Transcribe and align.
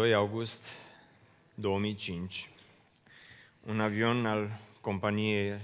2 0.00 0.14
august 0.14 0.64
2005, 1.54 2.50
un 3.60 3.80
avion 3.80 4.26
al 4.26 4.58
companiei, 4.80 5.60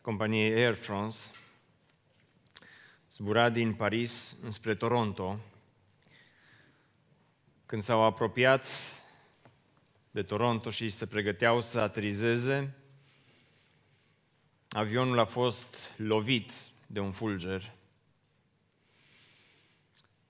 companiei 0.00 0.52
Air 0.52 0.74
France 0.74 1.30
zbura 3.12 3.48
din 3.48 3.74
Paris 3.74 4.36
înspre 4.42 4.74
Toronto. 4.74 5.38
Când 7.66 7.82
s-au 7.82 8.02
apropiat 8.02 8.66
de 10.10 10.22
Toronto 10.22 10.70
și 10.70 10.90
se 10.90 11.06
pregăteau 11.06 11.60
să 11.60 11.80
aterizeze, 11.80 12.74
avionul 14.68 15.18
a 15.18 15.24
fost 15.24 15.76
lovit 15.96 16.52
de 16.86 17.00
un 17.00 17.12
fulger. 17.12 17.72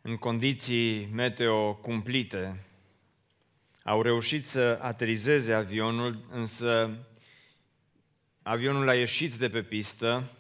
În 0.03 0.17
condiții 0.17 1.07
meteo 1.07 1.75
cumplite, 1.75 2.67
au 3.85 4.03
reușit 4.03 4.47
să 4.47 4.79
aterizeze 4.83 5.53
avionul, 5.53 6.27
însă 6.31 6.99
avionul 8.43 8.89
a 8.89 8.95
ieșit 8.95 9.35
de 9.35 9.51
pe 9.51 9.63
pistă, 9.63 10.31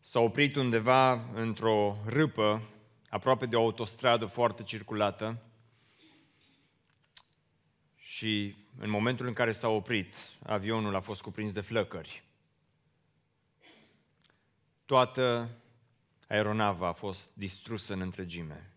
s-a 0.00 0.20
oprit 0.20 0.56
undeva 0.56 1.12
într-o 1.34 1.96
râpă, 2.06 2.62
aproape 3.08 3.46
de 3.46 3.56
o 3.56 3.60
autostradă 3.60 4.26
foarte 4.26 4.62
circulată, 4.62 5.42
și 7.96 8.56
în 8.78 8.90
momentul 8.90 9.26
în 9.26 9.32
care 9.32 9.52
s-a 9.52 9.68
oprit, 9.68 10.14
avionul 10.42 10.94
a 10.94 11.00
fost 11.00 11.22
cuprins 11.22 11.52
de 11.52 11.60
flăcări. 11.60 12.24
Toată 14.84 15.50
aeronava 16.28 16.88
a 16.88 16.92
fost 16.92 17.30
distrusă 17.34 17.92
în 17.92 18.00
întregime. 18.00 18.72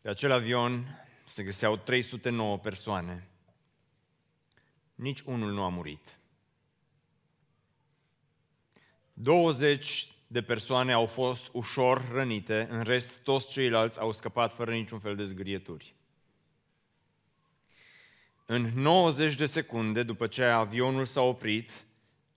Pe 0.00 0.08
acel 0.08 0.30
avion 0.30 1.02
se 1.32 1.42
găseau 1.42 1.76
309 1.76 2.58
persoane. 2.58 3.28
Nici 4.94 5.20
unul 5.20 5.52
nu 5.52 5.62
a 5.62 5.68
murit. 5.68 6.18
20 9.12 10.12
de 10.26 10.42
persoane 10.42 10.92
au 10.92 11.06
fost 11.06 11.48
ușor 11.52 12.10
rănite, 12.10 12.66
în 12.70 12.82
rest 12.82 13.18
toți 13.22 13.50
ceilalți 13.50 13.98
au 14.00 14.12
scăpat 14.12 14.54
fără 14.54 14.72
niciun 14.72 14.98
fel 14.98 15.16
de 15.16 15.24
zgârieturi. 15.24 15.94
În 18.46 18.70
90 18.74 19.34
de 19.34 19.46
secunde, 19.46 20.02
după 20.02 20.26
ce 20.26 20.44
avionul 20.44 21.04
s-a 21.04 21.20
oprit, 21.20 21.84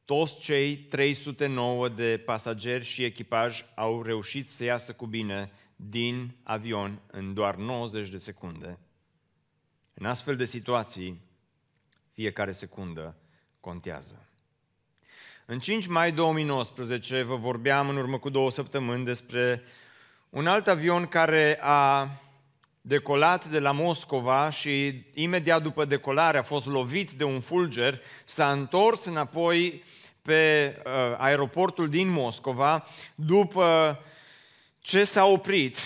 toți 0.05 0.39
cei 0.39 0.77
309 0.77 1.89
de 1.89 2.21
pasageri 2.25 2.85
și 2.85 3.03
echipaj 3.03 3.65
au 3.75 4.01
reușit 4.01 4.49
să 4.49 4.63
iasă 4.63 4.93
cu 4.93 5.05
bine 5.05 5.51
din 5.75 6.35
avion 6.43 7.01
în 7.11 7.33
doar 7.33 7.55
90 7.55 8.09
de 8.09 8.17
secunde. 8.17 8.79
În 9.97 10.05
astfel 10.05 10.35
de 10.35 10.45
situații, 10.45 11.21
fiecare 12.13 12.51
secundă 12.51 13.15
contează. 13.59 14.25
În 15.45 15.59
5 15.59 15.87
mai 15.87 16.11
2019 16.11 17.21
vă 17.21 17.35
vorbeam 17.35 17.89
în 17.89 17.97
urmă 17.97 18.19
cu 18.19 18.29
două 18.29 18.51
săptămâni 18.51 19.05
despre 19.05 19.63
un 20.29 20.47
alt 20.47 20.67
avion 20.67 21.05
care 21.05 21.57
a 21.61 22.09
decolat 22.81 23.45
de 23.45 23.59
la 23.59 23.71
Moscova 23.71 24.49
și 24.49 25.05
imediat 25.13 25.61
după 25.61 25.85
decolare 25.85 26.37
a 26.37 26.43
fost 26.43 26.65
lovit 26.65 27.11
de 27.11 27.23
un 27.23 27.39
fulger, 27.39 28.01
s-a 28.25 28.51
întors 28.51 29.05
înapoi 29.05 29.83
pe 30.21 30.73
uh, 30.85 30.91
aeroportul 31.17 31.89
din 31.89 32.07
Moscova 32.09 32.85
după 33.15 33.99
ce 34.79 35.03
s-a 35.03 35.25
oprit. 35.25 35.77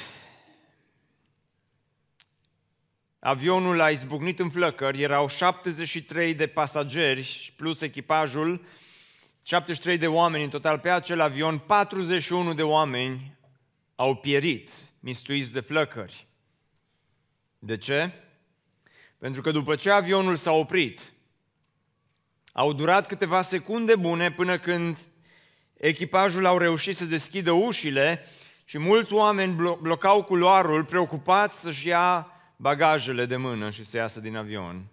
Avionul 3.19 3.81
a 3.81 3.89
izbucnit 3.89 4.39
în 4.39 4.49
flăcări, 4.49 5.01
erau 5.01 5.27
73 5.27 6.33
de 6.33 6.47
pasageri 6.47 7.53
plus 7.55 7.81
echipajul, 7.81 8.65
73 9.43 9.97
de 9.97 10.07
oameni 10.07 10.43
în 10.43 10.49
total 10.49 10.79
pe 10.79 10.89
acel 10.89 11.19
avion, 11.19 11.57
41 11.57 12.53
de 12.53 12.63
oameni 12.63 13.37
au 13.95 14.15
pierit, 14.15 14.69
mistuiți 14.99 15.51
de 15.51 15.59
flăcări. 15.59 16.27
De 17.59 17.77
ce? 17.77 18.11
Pentru 19.17 19.41
că 19.41 19.51
după 19.51 19.75
ce 19.75 19.89
avionul 19.89 20.35
s-a 20.35 20.51
oprit, 20.51 21.13
au 22.51 22.73
durat 22.73 23.07
câteva 23.07 23.41
secunde 23.41 23.95
bune 23.95 24.31
până 24.31 24.59
când 24.59 24.97
echipajul 25.73 26.45
au 26.45 26.57
reușit 26.57 26.95
să 26.95 27.05
deschidă 27.05 27.51
ușile 27.51 28.25
și 28.65 28.77
mulți 28.77 29.13
oameni 29.13 29.77
blocau 29.81 30.23
culoarul 30.23 30.85
preocupați 30.85 31.59
să-și 31.59 31.87
ia 31.87 32.33
bagajele 32.61 33.25
de 33.25 33.35
mână 33.35 33.69
și 33.69 33.83
să 33.83 33.97
iasă 33.97 34.19
din 34.19 34.35
avion. 34.35 34.87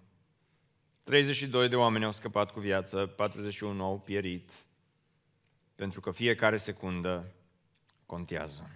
32 1.03 1.69
de 1.69 1.75
oameni 1.75 2.05
au 2.05 2.11
scăpat 2.11 2.51
cu 2.51 2.59
viață, 2.59 3.05
41 3.05 3.83
au 3.83 3.99
pierit, 3.99 4.51
pentru 5.75 5.99
că 5.99 6.11
fiecare 6.11 6.57
secundă 6.57 7.31
contează. 8.05 8.69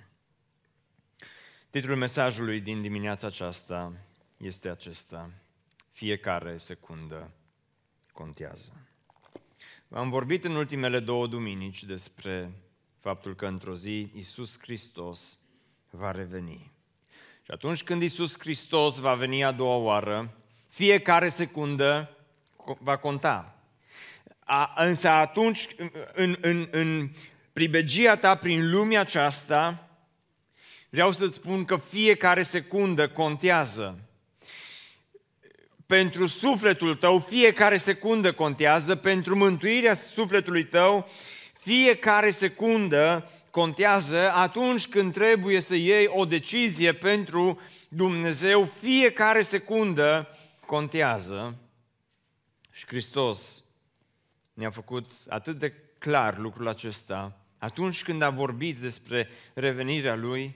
Titlul 1.69 1.96
mesajului 1.96 2.59
din 2.59 2.81
dimineața 2.81 3.28
aceasta 3.28 3.94
este 4.38 4.69
acesta. 4.69 5.29
Fiecare 5.91 6.58
secundă 6.58 7.31
contează. 8.13 8.73
Am 9.90 10.09
vorbit 10.09 10.44
în 10.44 10.56
ultimele 10.56 11.00
două 11.00 11.28
duminici 11.28 11.84
despre 11.84 12.52
faptul 13.00 13.35
că 13.35 13.47
într-o 13.47 13.75
zi 13.75 14.12
Isus 14.16 14.59
Hristos 14.59 15.40
va 15.90 16.12
reveni. 16.12 16.72
Și 17.44 17.52
atunci 17.52 17.84
când 17.84 18.02
Isus 18.02 18.34
Hristos 18.40 18.97
va 18.97 19.16
veni 19.16 19.44
a 19.44 19.52
doua 19.52 19.75
oară, 19.75 20.34
fiecare 20.69 21.29
secundă 21.29 22.18
va 22.79 22.97
conta. 22.97 23.56
A, 24.40 24.74
însă 24.75 25.09
atunci, 25.09 25.68
în, 26.13 26.38
în, 26.41 26.68
în 26.72 27.09
pribegia 27.53 28.16
ta 28.16 28.35
prin 28.35 28.72
lumea 28.72 29.00
aceasta, 29.00 29.88
vreau 30.90 31.12
să-ți 31.12 31.35
spun 31.35 31.66
că 31.66 31.78
fiecare 31.78 32.41
secundă 32.41 33.09
contează. 33.09 34.00
Pentru 35.85 36.28
sufletul 36.28 36.96
tău, 36.96 37.19
fiecare 37.19 37.78
secundă 37.78 38.34
contează, 38.34 38.96
pentru 38.96 39.35
mântuirea 39.35 39.94
sufletului 39.94 40.66
tău, 40.66 41.09
fiecare 41.59 42.29
secundă 42.29 43.31
contează 43.51 44.31
atunci 44.31 44.88
când 44.88 45.13
trebuie 45.13 45.59
să 45.59 45.75
iei 45.75 46.07
o 46.07 46.25
decizie 46.25 46.94
pentru 46.94 47.59
Dumnezeu, 47.89 48.63
fiecare 48.79 49.41
secundă 49.41 50.38
contează. 50.66 51.57
Și 52.72 52.85
Hristos 52.88 53.63
ne-a 54.53 54.69
făcut 54.69 55.11
atât 55.28 55.59
de 55.59 55.73
clar 55.97 56.38
lucrul 56.38 56.67
acesta 56.67 57.41
atunci 57.57 58.03
când 58.03 58.22
a 58.22 58.29
vorbit 58.29 58.78
despre 58.78 59.29
revenirea 59.53 60.16
Lui. 60.16 60.56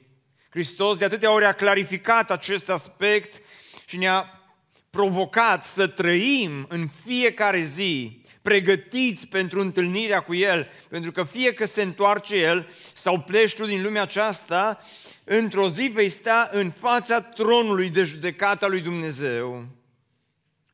Hristos 0.50 0.98
de 0.98 1.06
atâtea 1.06 1.32
ori 1.32 1.46
a 1.46 1.54
clarificat 1.54 2.32
acest 2.32 2.70
aspect 2.70 3.44
și 3.86 3.98
ne-a 3.98 4.42
provocat 4.90 5.66
să 5.66 5.88
trăim 5.88 6.66
în 6.70 6.88
fiecare 6.88 7.62
zi 7.62 8.25
pregătiți 8.46 9.28
pentru 9.28 9.60
întâlnirea 9.60 10.20
cu 10.22 10.36
El, 10.36 10.70
pentru 10.90 11.12
că 11.12 11.24
fie 11.24 11.54
că 11.54 11.66
se 11.66 11.82
întoarce 11.82 12.36
El 12.36 12.70
sau 12.94 13.20
pleci 13.20 13.56
tu 13.56 13.66
din 13.66 13.82
lumea 13.82 14.02
aceasta, 14.02 14.80
într-o 15.24 15.70
zi 15.70 15.92
vei 15.94 16.10
sta 16.10 16.50
în 16.52 16.72
fața 16.72 17.22
tronului 17.22 17.90
de 17.90 18.04
judecată 18.04 18.68
lui 18.68 18.82
Dumnezeu. 18.82 19.66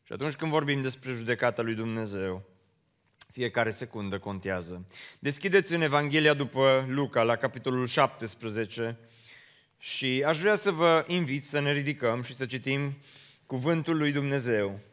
Și 0.04 0.14
atunci 0.14 0.34
când 0.34 0.52
vorbim 0.52 0.82
despre 0.82 1.12
judecata 1.12 1.62
lui 1.62 1.76
Dumnezeu, 1.76 2.44
fiecare 3.32 3.70
secundă 3.70 4.20
contează. 4.20 4.86
Deschideți 5.20 5.74
în 5.74 5.82
Evanghelia 5.82 6.34
după 6.34 6.86
Luca, 6.90 7.24
la 7.24 7.36
capitolul 7.36 7.88
17, 7.88 9.00
și 9.78 10.24
aș 10.26 10.40
vrea 10.40 10.56
să 10.56 10.72
vă 10.72 11.04
invit 11.08 11.46
să 11.46 11.60
ne 11.60 11.72
ridicăm 11.72 12.22
și 12.22 12.34
să 12.34 12.46
citim 12.46 12.98
cuvântul 13.46 13.98
lui 13.98 14.12
Dumnezeu. 14.12 14.91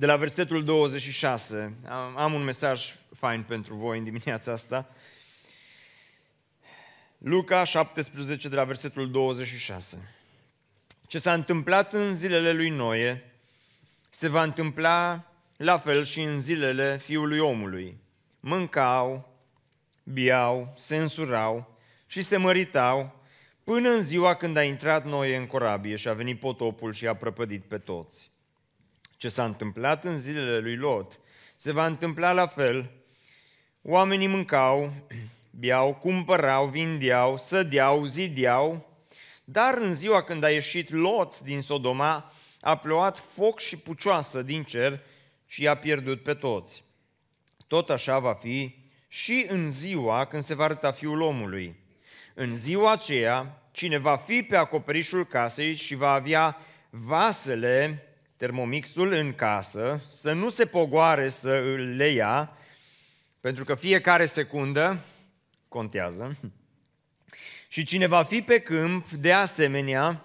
De 0.00 0.06
la 0.06 0.16
versetul 0.16 0.64
26, 0.64 1.76
am 2.16 2.32
un 2.32 2.42
mesaj 2.42 2.94
fain 3.14 3.42
pentru 3.42 3.74
voi 3.74 3.98
în 3.98 4.04
dimineața 4.04 4.52
asta. 4.52 4.88
Luca 7.18 7.64
17, 7.64 8.48
de 8.48 8.54
la 8.54 8.64
versetul 8.64 9.10
26. 9.10 10.14
Ce 11.06 11.18
s-a 11.18 11.32
întâmplat 11.32 11.92
în 11.92 12.14
zilele 12.14 12.52
lui 12.52 12.68
Noe, 12.68 13.32
se 14.10 14.28
va 14.28 14.42
întâmpla 14.42 15.24
la 15.56 15.78
fel 15.78 16.04
și 16.04 16.20
în 16.20 16.40
zilele 16.40 16.98
fiului 16.98 17.38
omului. 17.38 17.96
Mâncau, 18.40 19.36
biau, 20.04 20.74
se 20.78 20.96
însurau 20.96 21.78
și 22.06 22.22
se 22.22 22.36
măritau, 22.36 23.20
până 23.64 23.88
în 23.88 24.02
ziua 24.02 24.34
când 24.34 24.56
a 24.56 24.62
intrat 24.62 25.04
Noe 25.04 25.36
în 25.36 25.46
corabie 25.46 25.96
și 25.96 26.08
a 26.08 26.12
venit 26.12 26.40
potopul 26.40 26.92
și 26.92 27.06
a 27.06 27.14
prăpădit 27.14 27.64
pe 27.64 27.78
toți. 27.78 28.29
Ce 29.20 29.28
s-a 29.28 29.44
întâmplat 29.44 30.04
în 30.04 30.18
zilele 30.18 30.58
lui 30.58 30.76
Lot 30.76 31.20
se 31.56 31.72
va 31.72 31.86
întâmpla 31.86 32.32
la 32.32 32.46
fel. 32.46 32.90
Oamenii 33.82 34.26
mâncau, 34.26 34.92
biau, 35.60 35.94
cumpărau, 35.94 36.66
vindeau, 36.66 37.38
sădeau, 37.38 38.04
zideau, 38.04 38.88
Dar 39.44 39.76
în 39.76 39.94
ziua 39.94 40.22
când 40.22 40.44
a 40.44 40.50
ieșit 40.50 40.90
Lot 40.90 41.40
din 41.40 41.60
Sodoma, 41.60 42.32
a 42.60 42.76
plouat 42.76 43.18
foc 43.18 43.58
și 43.58 43.76
pucioasă 43.76 44.42
din 44.42 44.62
cer 44.62 45.00
și 45.46 45.62
i-a 45.62 45.74
pierdut 45.74 46.22
pe 46.22 46.34
toți. 46.34 46.84
Tot 47.66 47.90
așa 47.90 48.18
va 48.18 48.34
fi 48.34 48.74
și 49.08 49.46
în 49.48 49.70
ziua 49.70 50.24
când 50.24 50.42
se 50.42 50.54
va 50.54 50.64
arăta 50.64 50.92
Fiul 50.92 51.20
omului. 51.20 51.76
În 52.34 52.56
ziua 52.56 52.92
aceea, 52.92 53.62
cine 53.70 53.98
va 53.98 54.16
fi 54.16 54.42
pe 54.42 54.56
acoperișul 54.56 55.26
casei 55.26 55.74
și 55.74 55.94
va 55.94 56.12
avea 56.12 56.56
vasele, 56.90 58.04
termomixul 58.40 59.12
în 59.12 59.34
casă, 59.34 60.02
să 60.08 60.32
nu 60.32 60.50
se 60.50 60.66
pogoare 60.66 61.28
să 61.28 61.50
îl 61.50 61.96
le 61.96 62.08
ia, 62.08 62.52
pentru 63.40 63.64
că 63.64 63.74
fiecare 63.74 64.26
secundă 64.26 65.04
contează. 65.68 66.38
Și 67.68 67.84
cine 67.84 68.06
va 68.06 68.24
fi 68.24 68.42
pe 68.42 68.58
câmp, 68.58 69.10
de 69.10 69.32
asemenea, 69.32 70.24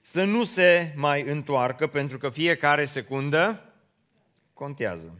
să 0.00 0.24
nu 0.24 0.44
se 0.44 0.92
mai 0.96 1.22
întoarcă, 1.22 1.86
pentru 1.86 2.18
că 2.18 2.30
fiecare 2.30 2.84
secundă 2.84 3.72
contează. 4.52 5.18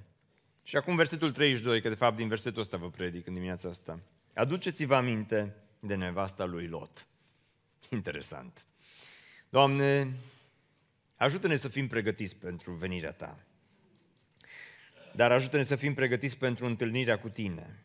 Și 0.62 0.76
acum 0.76 0.96
versetul 0.96 1.32
32, 1.32 1.80
că 1.80 1.88
de 1.88 1.94
fapt 1.94 2.16
din 2.16 2.28
versetul 2.28 2.60
ăsta 2.60 2.76
vă 2.76 2.90
predic 2.90 3.26
în 3.26 3.34
dimineața 3.34 3.68
asta. 3.68 4.00
Aduceți-vă 4.34 4.94
aminte 4.94 5.54
de 5.80 5.94
nevasta 5.94 6.44
lui 6.44 6.66
Lot. 6.66 7.06
Interesant. 7.88 8.66
Doamne, 9.48 10.14
ajută-ne 11.24 11.56
să 11.56 11.68
fim 11.68 11.86
pregătiți 11.86 12.36
pentru 12.36 12.72
venirea 12.72 13.12
Ta. 13.12 13.38
Dar 15.14 15.32
ajută-ne 15.32 15.62
să 15.62 15.76
fim 15.76 15.94
pregătiți 15.94 16.38
pentru 16.38 16.66
întâlnirea 16.66 17.18
cu 17.18 17.28
Tine. 17.28 17.84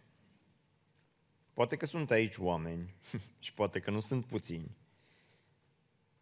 Poate 1.53 1.75
că 1.75 1.86
sunt 1.86 2.12
aici 2.12 2.38
oameni 2.38 2.94
și 3.39 3.53
poate 3.53 3.80
că 3.80 3.91
nu 3.91 4.00
sunt 4.00 4.25
puțini. 4.25 4.77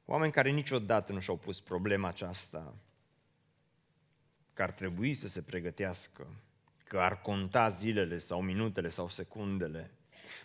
Oameni 0.05 0.31
care 0.31 0.51
niciodată 0.51 1.13
nu 1.13 1.19
și-au 1.19 1.37
pus 1.37 1.61
problema 1.61 2.07
aceasta, 2.07 2.75
că 4.53 4.61
ar 4.61 4.71
trebui 4.71 5.13
să 5.13 5.27
se 5.27 5.41
pregătească, 5.41 6.27
că 6.83 6.99
ar 6.99 7.21
conta 7.21 7.69
zilele 7.69 8.17
sau 8.17 8.41
minutele 8.41 8.89
sau 8.89 9.09
secundele. 9.09 9.91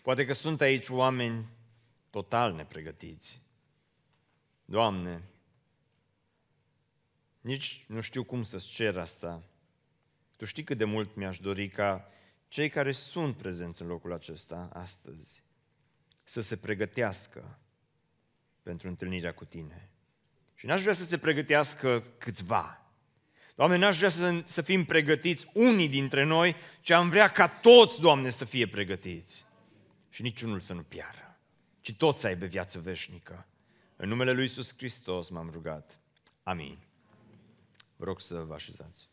Poate 0.03 0.25
că 0.25 0.33
sunt 0.33 0.61
aici 0.61 0.89
oameni 0.89 1.47
total 2.11 2.53
nepregătiți. 2.53 3.41
Doamne, 4.65 5.23
nici 7.43 7.85
nu 7.89 8.01
știu 8.01 8.25
cum 8.25 8.43
să-ți 8.43 8.69
cer 8.69 8.99
asta. 8.99 9.43
Tu 10.37 10.45
știi 10.45 10.65
cât 10.65 10.79
de 10.79 10.85
mult 10.85 11.15
mi-aș 11.15 11.39
dori 11.39 11.69
ca 11.69 12.09
cei 12.49 12.69
care 12.69 12.93
sunt 12.93 13.37
prezenți 13.37 13.83
în 13.83 13.89
locul 13.89 14.13
acesta 14.13 14.69
astăzi 14.73 15.45
să 16.25 16.41
se 16.41 16.57
pregătească 16.57 17.59
pentru 18.63 18.89
întâlnirea 18.89 19.35
cu 19.35 19.45
tine. 19.45 19.91
Și 20.55 20.67
n-aș 20.67 20.83
vrea 20.83 20.95
să 20.95 21.05
se 21.05 21.19
pregătească 21.19 22.05
câțiva. 22.19 22.87
Doamne, 23.55 23.77
n-aș 23.77 23.97
vrea 23.97 24.09
să, 24.09 24.43
să 24.45 24.63
fim 24.63 24.85
pregătiți 24.85 25.49
unii 25.53 25.89
dintre 25.89 26.25
noi, 26.25 26.57
ci 26.81 26.91
am 26.91 27.09
vrea 27.09 27.29
ca 27.29 27.49
toți, 27.49 28.01
Doamne, 28.01 28.31
să 28.31 28.45
fie 28.45 28.69
pregătiți. 28.69 29.45
Și 30.11 30.23
niciunul 30.23 30.61
să 30.61 30.73
nu 30.73 30.83
piară, 30.83 31.41
ci 31.81 31.95
toți 31.95 32.21
să 32.21 32.27
aibă 32.27 32.47
viață 32.47 32.81
veșnică. 32.81 33.47
În 33.97 34.09
numele 34.09 34.33
Lui 34.33 34.43
Iisus 34.43 34.77
Hristos 34.77 35.29
m-am 35.29 35.51
rugat. 35.51 35.99
Amin. 36.43 36.79
Vă 38.03 38.09
rog 38.09 38.21
să 38.21 38.35
vă 38.35 38.55
așezați. 38.55 39.09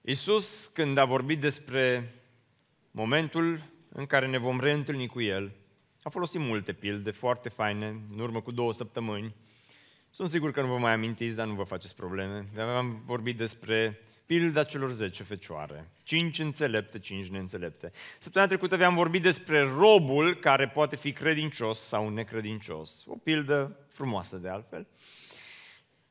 Iisus, 0.00 0.70
când 0.72 0.98
a 0.98 1.04
vorbit 1.04 1.40
despre 1.40 2.14
momentul 2.90 3.62
în 3.88 4.06
care 4.06 4.26
ne 4.26 4.38
vom 4.38 4.60
reîntâlni 4.60 5.06
cu 5.06 5.20
El, 5.20 5.52
a 6.02 6.08
folosit 6.08 6.40
multe 6.40 6.72
pilde 6.72 7.10
foarte 7.10 7.48
faine, 7.48 7.86
în 8.10 8.18
urmă 8.18 8.40
cu 8.40 8.50
două 8.50 8.72
săptămâni. 8.72 9.34
Sunt 10.10 10.28
sigur 10.28 10.50
că 10.52 10.60
nu 10.60 10.68
vă 10.68 10.78
mai 10.78 10.92
amintiți, 10.92 11.36
dar 11.36 11.46
nu 11.46 11.54
vă 11.54 11.64
faceți 11.64 11.94
probleme. 11.94 12.48
Am 12.58 13.02
vorbit 13.04 13.36
despre 13.36 14.00
pilda 14.26 14.64
celor 14.64 14.92
zece 14.92 15.22
fecioare. 15.22 15.90
Cinci 16.02 16.38
înțelepte, 16.38 16.98
cinci 16.98 17.26
neînțelepte. 17.26 17.92
Săptămâna 18.18 18.50
trecută 18.50 18.76
v-am 18.76 18.94
vorbit 18.94 19.22
despre 19.22 19.60
robul 19.60 20.36
care 20.36 20.68
poate 20.68 20.96
fi 20.96 21.12
credincios 21.12 21.86
sau 21.86 22.08
necredincios. 22.08 23.04
O 23.06 23.16
pildă 23.16 23.76
frumoasă 23.88 24.36
de 24.36 24.48
altfel. 24.48 24.86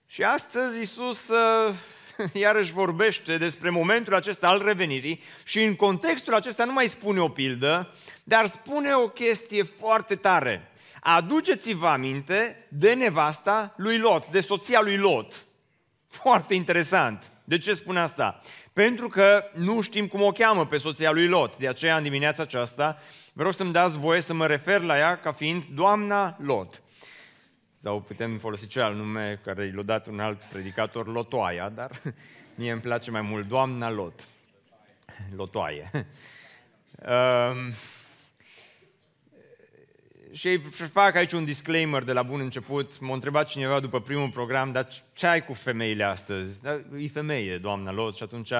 Și 0.07 0.23
astăzi 0.23 0.77
Iisus 0.77 1.27
uh, 1.27 1.73
iarăși 2.43 2.71
vorbește 2.71 3.37
despre 3.37 3.69
momentul 3.69 4.13
acesta 4.13 4.47
al 4.47 4.63
revenirii 4.63 5.21
și 5.43 5.63
în 5.63 5.75
contextul 5.75 6.33
acesta 6.33 6.65
nu 6.65 6.73
mai 6.73 6.87
spune 6.87 7.19
o 7.19 7.29
pildă, 7.29 7.93
dar 8.23 8.47
spune 8.47 8.93
o 8.93 9.07
chestie 9.07 9.63
foarte 9.63 10.15
tare. 10.15 10.71
Aduceți-vă 10.99 11.87
aminte 11.87 12.67
de 12.69 12.93
nevasta 12.93 13.73
lui 13.77 13.97
Lot, 13.97 14.27
de 14.27 14.39
soția 14.39 14.81
lui 14.81 14.97
Lot. 14.97 15.45
Foarte 16.07 16.53
interesant. 16.53 17.34
De 17.47 17.57
ce 17.57 17.73
spune 17.73 17.99
asta? 17.99 18.41
Pentru 18.73 19.07
că 19.07 19.43
nu 19.53 19.81
știm 19.81 20.07
cum 20.07 20.21
o 20.21 20.31
cheamă 20.31 20.65
pe 20.65 20.77
soția 20.77 21.11
lui 21.11 21.27
Lot. 21.27 21.57
De 21.57 21.67
aceea, 21.67 21.97
în 21.97 22.03
dimineața 22.03 22.43
aceasta, 22.43 22.97
vă 23.33 23.43
rog 23.43 23.53
să-mi 23.53 23.71
dați 23.71 23.97
voie 23.97 24.21
să 24.21 24.33
mă 24.33 24.47
refer 24.47 24.81
la 24.81 24.97
ea 24.97 25.19
ca 25.19 25.31
fiind 25.31 25.63
doamna 25.73 26.37
Lot. 26.41 26.81
Sau 27.75 28.01
putem 28.01 28.37
folosi 28.37 28.67
celălalt 28.67 28.97
nume 28.97 29.41
care 29.43 29.73
i-a 29.75 29.81
dat 29.81 30.07
un 30.07 30.19
alt 30.19 30.41
predicator, 30.41 31.07
Lotoaia, 31.07 31.69
dar 31.69 31.91
mie 32.55 32.71
îmi 32.71 32.81
place 32.81 33.11
mai 33.11 33.21
mult, 33.21 33.47
doamna 33.47 33.89
Lot. 33.89 34.27
Lotoaie. 35.35 35.91
Um, 35.93 37.73
și 40.35 40.57
fac 40.91 41.15
aici 41.15 41.31
un 41.31 41.45
disclaimer 41.45 42.03
de 42.03 42.11
la 42.11 42.23
bun 42.23 42.39
început. 42.39 42.99
M-a 42.99 43.13
întrebat 43.13 43.47
cineva 43.47 43.79
după 43.79 44.01
primul 44.01 44.29
program, 44.29 44.71
dar 44.71 44.87
ce 45.13 45.27
ai 45.27 45.45
cu 45.45 45.53
femeile 45.53 46.03
astăzi? 46.03 46.61
Da, 46.61 46.71
e 46.97 47.07
femeie, 47.07 47.57
doamna 47.57 47.91
Lot, 47.91 48.15
și 48.15 48.23
atunci 48.23 48.51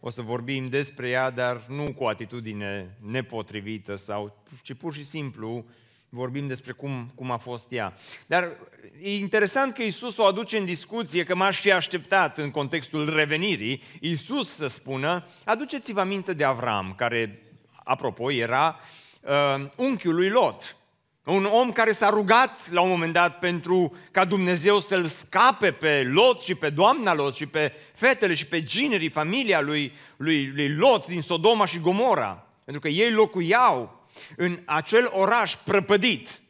o 0.00 0.10
să 0.10 0.22
vorbim 0.22 0.68
despre 0.68 1.08
ea, 1.08 1.30
dar 1.30 1.62
nu 1.68 1.92
cu 1.92 2.02
o 2.02 2.08
atitudine 2.08 2.96
nepotrivită, 3.10 3.94
sau, 3.94 4.42
ci 4.62 4.74
pur 4.74 4.94
și 4.94 5.04
simplu 5.04 5.64
vorbim 6.08 6.46
despre 6.46 6.72
cum, 6.72 7.12
cum 7.14 7.30
a 7.30 7.36
fost 7.36 7.72
ea. 7.72 7.94
Dar 8.26 8.56
e 9.02 9.18
interesant 9.18 9.74
că 9.74 9.82
Isus 9.82 10.16
o 10.16 10.24
aduce 10.24 10.58
în 10.58 10.64
discuție, 10.64 11.24
că 11.24 11.34
m-aș 11.34 11.60
fi 11.60 11.72
așteptat 11.72 12.38
în 12.38 12.50
contextul 12.50 13.14
revenirii, 13.14 13.82
Isus 14.00 14.54
să 14.54 14.66
spună, 14.66 15.26
aduceți-vă 15.44 16.00
aminte 16.00 16.32
de 16.32 16.44
Avram, 16.44 16.94
care, 16.96 17.42
apropo, 17.84 18.30
era 18.30 18.80
uh, 19.20 19.66
unchiul 19.76 20.14
lui 20.14 20.28
Lot. 20.28 20.74
Un 21.24 21.44
om 21.44 21.72
care 21.72 21.92
s-a 21.92 22.08
rugat 22.08 22.70
la 22.70 22.80
un 22.80 22.88
moment 22.88 23.12
dat 23.12 23.38
pentru 23.38 23.96
ca 24.10 24.24
Dumnezeu 24.24 24.78
să-l 24.78 25.06
scape 25.06 25.72
pe 25.72 26.02
Lot 26.12 26.40
și 26.40 26.54
pe 26.54 26.70
doamna 26.70 27.14
Lot 27.14 27.34
și 27.34 27.46
pe 27.46 27.72
fetele 27.94 28.34
și 28.34 28.46
pe 28.46 28.62
ginerii, 28.62 29.10
familia 29.10 29.60
lui, 29.60 29.92
lui, 30.16 30.52
lui 30.54 30.74
Lot 30.74 31.06
din 31.06 31.22
Sodoma 31.22 31.66
și 31.66 31.78
Gomora. 31.78 32.46
Pentru 32.64 32.82
că 32.82 32.88
ei 32.88 33.12
locuiau 33.12 34.08
în 34.36 34.58
acel 34.64 35.08
oraș 35.12 35.54
prăpădit. 35.54 36.40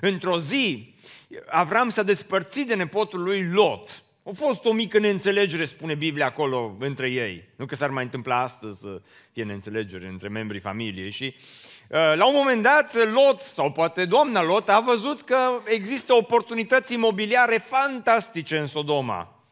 Într-o 0.00 0.38
zi, 0.38 0.94
Avram 1.46 1.90
s-a 1.90 2.02
despărțit 2.02 2.66
de 2.66 2.74
nepotul 2.74 3.22
lui 3.22 3.44
Lot. 3.44 4.02
A 4.24 4.30
fost 4.34 4.64
o 4.64 4.72
mică 4.72 4.98
neînțelegere, 4.98 5.64
spune 5.64 5.94
Biblia 5.94 6.26
acolo, 6.26 6.76
între 6.78 7.10
ei. 7.10 7.44
Nu 7.56 7.66
că 7.66 7.74
s-ar 7.74 7.90
mai 7.90 8.04
întâmpla 8.04 8.40
astăzi 8.40 8.80
să 8.80 9.00
fie 9.32 9.44
neînțelegere 9.44 10.06
între 10.06 10.28
membrii 10.28 10.60
familiei. 10.60 11.10
Și 11.10 11.34
uh, 11.34 11.42
la 11.92 12.26
un 12.26 12.34
moment 12.34 12.62
dat, 12.62 12.94
Lot, 12.94 13.40
sau 13.40 13.72
poate 13.72 14.04
doamna 14.04 14.42
Lot, 14.42 14.68
a 14.68 14.80
văzut 14.80 15.20
că 15.20 15.60
există 15.64 16.14
oportunități 16.14 16.94
imobiliare 16.94 17.58
fantastice 17.58 18.58
în 18.58 18.66
Sodoma. 18.66 19.42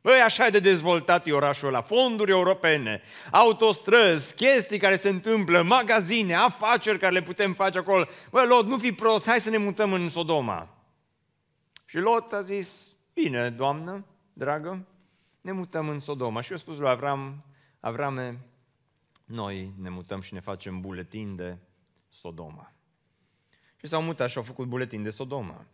Băi, 0.00 0.20
așa 0.20 0.48
de 0.48 0.58
dezvoltat 0.58 1.26
e 1.26 1.32
orașul 1.32 1.68
ăla, 1.68 1.82
fonduri 1.82 2.30
europene, 2.30 3.02
autostrăzi, 3.30 4.34
chestii 4.34 4.78
care 4.78 4.96
se 4.96 5.08
întâmplă, 5.08 5.62
magazine, 5.62 6.34
afaceri 6.34 6.98
care 6.98 7.12
le 7.12 7.22
putem 7.22 7.52
face 7.52 7.78
acolo. 7.78 8.06
Băi, 8.30 8.46
Lot, 8.46 8.66
nu 8.66 8.78
fi 8.78 8.92
prost, 8.92 9.26
hai 9.26 9.40
să 9.40 9.50
ne 9.50 9.56
mutăm 9.56 9.92
în 9.92 10.08
Sodoma. 10.08 10.68
Și 11.84 11.96
Lot 11.96 12.32
a 12.32 12.40
zis, 12.40 12.72
bine, 13.14 13.50
doamnă, 13.50 14.04
dragă, 14.32 14.86
ne 15.40 15.52
mutăm 15.52 15.88
în 15.88 15.98
Sodoma. 15.98 16.40
Și 16.40 16.50
eu 16.50 16.56
spus 16.56 16.78
lui 16.78 16.88
Avram, 16.88 17.44
Avrame, 17.80 18.38
noi 19.24 19.72
ne 19.82 19.88
mutăm 19.88 20.20
și 20.20 20.34
ne 20.34 20.40
facem 20.40 20.80
buletin 20.80 21.36
de 21.36 21.56
Sodoma. 22.12 22.72
Și 23.76 23.86
s-au 23.86 24.02
mutat 24.02 24.30
și 24.30 24.36
au 24.36 24.42
făcut 24.42 24.66
buletin 24.66 25.02
de 25.02 25.10
Sodoma. 25.10 25.66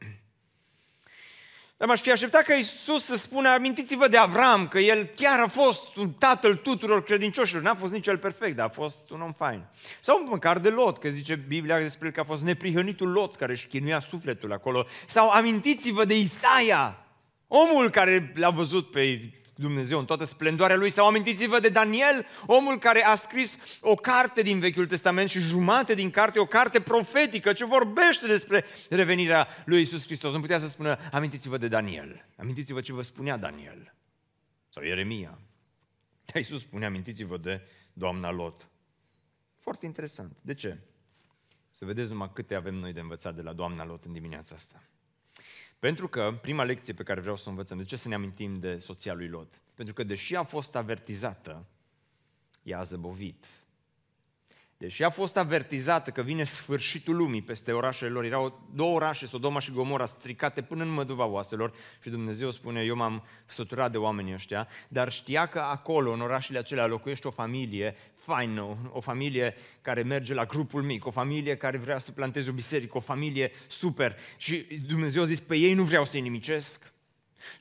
Dar 1.76 1.88
m-aș 1.88 2.00
fi 2.00 2.10
așteptat 2.10 2.42
ca 2.42 2.54
Iisus 2.54 3.04
să 3.04 3.16
spună, 3.16 3.48
amintiți-vă 3.48 4.08
de 4.08 4.16
Avram, 4.16 4.68
că 4.68 4.78
el 4.78 5.04
chiar 5.04 5.40
a 5.40 5.46
fost 5.46 5.96
un 5.96 6.12
tatăl 6.12 6.56
tuturor 6.56 7.04
credincioșilor. 7.04 7.62
N-a 7.62 7.74
fost 7.74 7.92
nici 7.92 8.06
el 8.06 8.18
perfect, 8.18 8.56
dar 8.56 8.66
a 8.66 8.68
fost 8.70 9.10
un 9.10 9.20
om 9.20 9.32
fain. 9.32 9.64
Sau 10.00 10.26
măcar 10.28 10.58
de 10.58 10.68
Lot, 10.68 10.98
că 10.98 11.08
zice 11.08 11.34
Biblia 11.34 11.78
despre 11.78 12.06
el 12.06 12.12
că 12.12 12.20
a 12.20 12.24
fost 12.24 12.42
neprihănitul 12.42 13.12
Lot, 13.12 13.36
care 13.36 13.52
își 13.52 13.66
chinuia 13.66 14.00
sufletul 14.00 14.52
acolo. 14.52 14.86
Sau 15.06 15.30
amintiți-vă 15.30 16.04
de 16.04 16.18
Isaia, 16.18 17.06
omul 17.46 17.90
care 17.90 18.32
l-a 18.34 18.50
văzut 18.50 18.90
pe 18.90 19.32
Dumnezeu 19.58 19.98
în 19.98 20.04
toată 20.04 20.24
splendoarea 20.24 20.76
lui. 20.76 20.90
Sau 20.90 21.06
amintiți-vă 21.06 21.60
de 21.60 21.68
Daniel, 21.68 22.26
omul 22.46 22.78
care 22.78 23.04
a 23.04 23.14
scris 23.14 23.56
o 23.80 23.94
carte 23.94 24.42
din 24.42 24.60
Vechiul 24.60 24.86
Testament 24.86 25.30
și 25.30 25.38
jumate 25.38 25.94
din 25.94 26.10
carte, 26.10 26.38
o 26.38 26.46
carte 26.46 26.80
profetică 26.80 27.52
ce 27.52 27.64
vorbește 27.64 28.26
despre 28.26 28.64
revenirea 28.90 29.48
lui 29.64 29.80
Isus 29.80 30.04
Hristos. 30.04 30.32
Nu 30.32 30.40
putea 30.40 30.58
să 30.58 30.68
spună, 30.68 30.98
amintiți-vă 31.12 31.56
de 31.56 31.68
Daniel, 31.68 32.26
amintiți-vă 32.36 32.80
ce 32.80 32.92
vă 32.92 33.02
spunea 33.02 33.36
Daniel 33.36 33.94
sau 34.68 34.84
Ieremia. 34.84 35.38
Dar 36.24 36.36
Iisus 36.36 36.60
spune, 36.60 36.86
amintiți-vă 36.86 37.36
de 37.36 37.60
doamna 37.92 38.30
Lot. 38.30 38.68
Foarte 39.54 39.86
interesant. 39.86 40.36
De 40.40 40.54
ce? 40.54 40.78
Să 41.70 41.84
vedeți 41.84 42.10
numai 42.10 42.30
câte 42.32 42.54
avem 42.54 42.74
noi 42.74 42.92
de 42.92 43.00
învățat 43.00 43.34
de 43.34 43.42
la 43.42 43.52
doamna 43.52 43.84
Lot 43.84 44.04
în 44.04 44.12
dimineața 44.12 44.54
asta. 44.54 44.82
Pentru 45.78 46.08
că, 46.08 46.38
prima 46.40 46.64
lecție 46.64 46.92
pe 46.92 47.02
care 47.02 47.20
vreau 47.20 47.36
să 47.36 47.44
o 47.46 47.50
învățăm, 47.50 47.76
de 47.78 47.84
ce 47.84 47.96
să 47.96 48.08
ne 48.08 48.14
amintim 48.14 48.58
de 48.58 48.78
soția 48.78 49.14
lui 49.14 49.28
Lot? 49.28 49.60
Pentru 49.74 49.94
că, 49.94 50.02
deși 50.02 50.34
a 50.34 50.42
fost 50.42 50.76
avertizată, 50.76 51.66
ea 52.62 52.78
a 52.78 52.82
zăbovit. 52.82 53.46
Deși 54.78 55.02
a 55.02 55.10
fost 55.10 55.36
avertizată 55.36 56.10
că 56.10 56.22
vine 56.22 56.44
sfârșitul 56.44 57.16
lumii 57.16 57.42
peste 57.42 57.72
orașele 57.72 58.10
lor, 58.10 58.24
erau 58.24 58.68
două 58.74 58.94
orașe, 58.94 59.26
Sodoma 59.26 59.58
și 59.58 59.70
Gomora, 59.70 60.06
stricate 60.06 60.62
până 60.62 60.82
în 60.82 60.88
măduva 60.88 61.24
oaselor 61.24 61.72
și 62.02 62.10
Dumnezeu 62.10 62.50
spune, 62.50 62.82
eu 62.82 62.96
m-am 62.96 63.24
săturat 63.46 63.90
de 63.90 63.96
oamenii 63.96 64.32
ăștia, 64.32 64.68
dar 64.88 65.12
știa 65.12 65.46
că 65.46 65.58
acolo, 65.58 66.12
în 66.12 66.20
orașele 66.20 66.58
acelea, 66.58 66.86
locuiește 66.86 67.28
o 67.28 67.30
familie 67.30 67.96
faină, 68.14 68.90
o 68.92 69.00
familie 69.00 69.54
care 69.82 70.02
merge 70.02 70.34
la 70.34 70.44
grupul 70.44 70.82
mic, 70.82 71.06
o 71.06 71.10
familie 71.10 71.56
care 71.56 71.76
vrea 71.76 71.98
să 71.98 72.12
planteze 72.12 72.50
o 72.50 72.52
biserică, 72.52 72.96
o 72.96 73.00
familie 73.00 73.50
super. 73.66 74.16
Și 74.36 74.66
Dumnezeu 74.86 75.22
a 75.22 75.26
zis, 75.26 75.40
pe 75.40 75.56
ei 75.56 75.74
nu 75.74 75.82
vreau 75.82 76.04
să-i 76.04 76.20
nimicesc, 76.20 76.92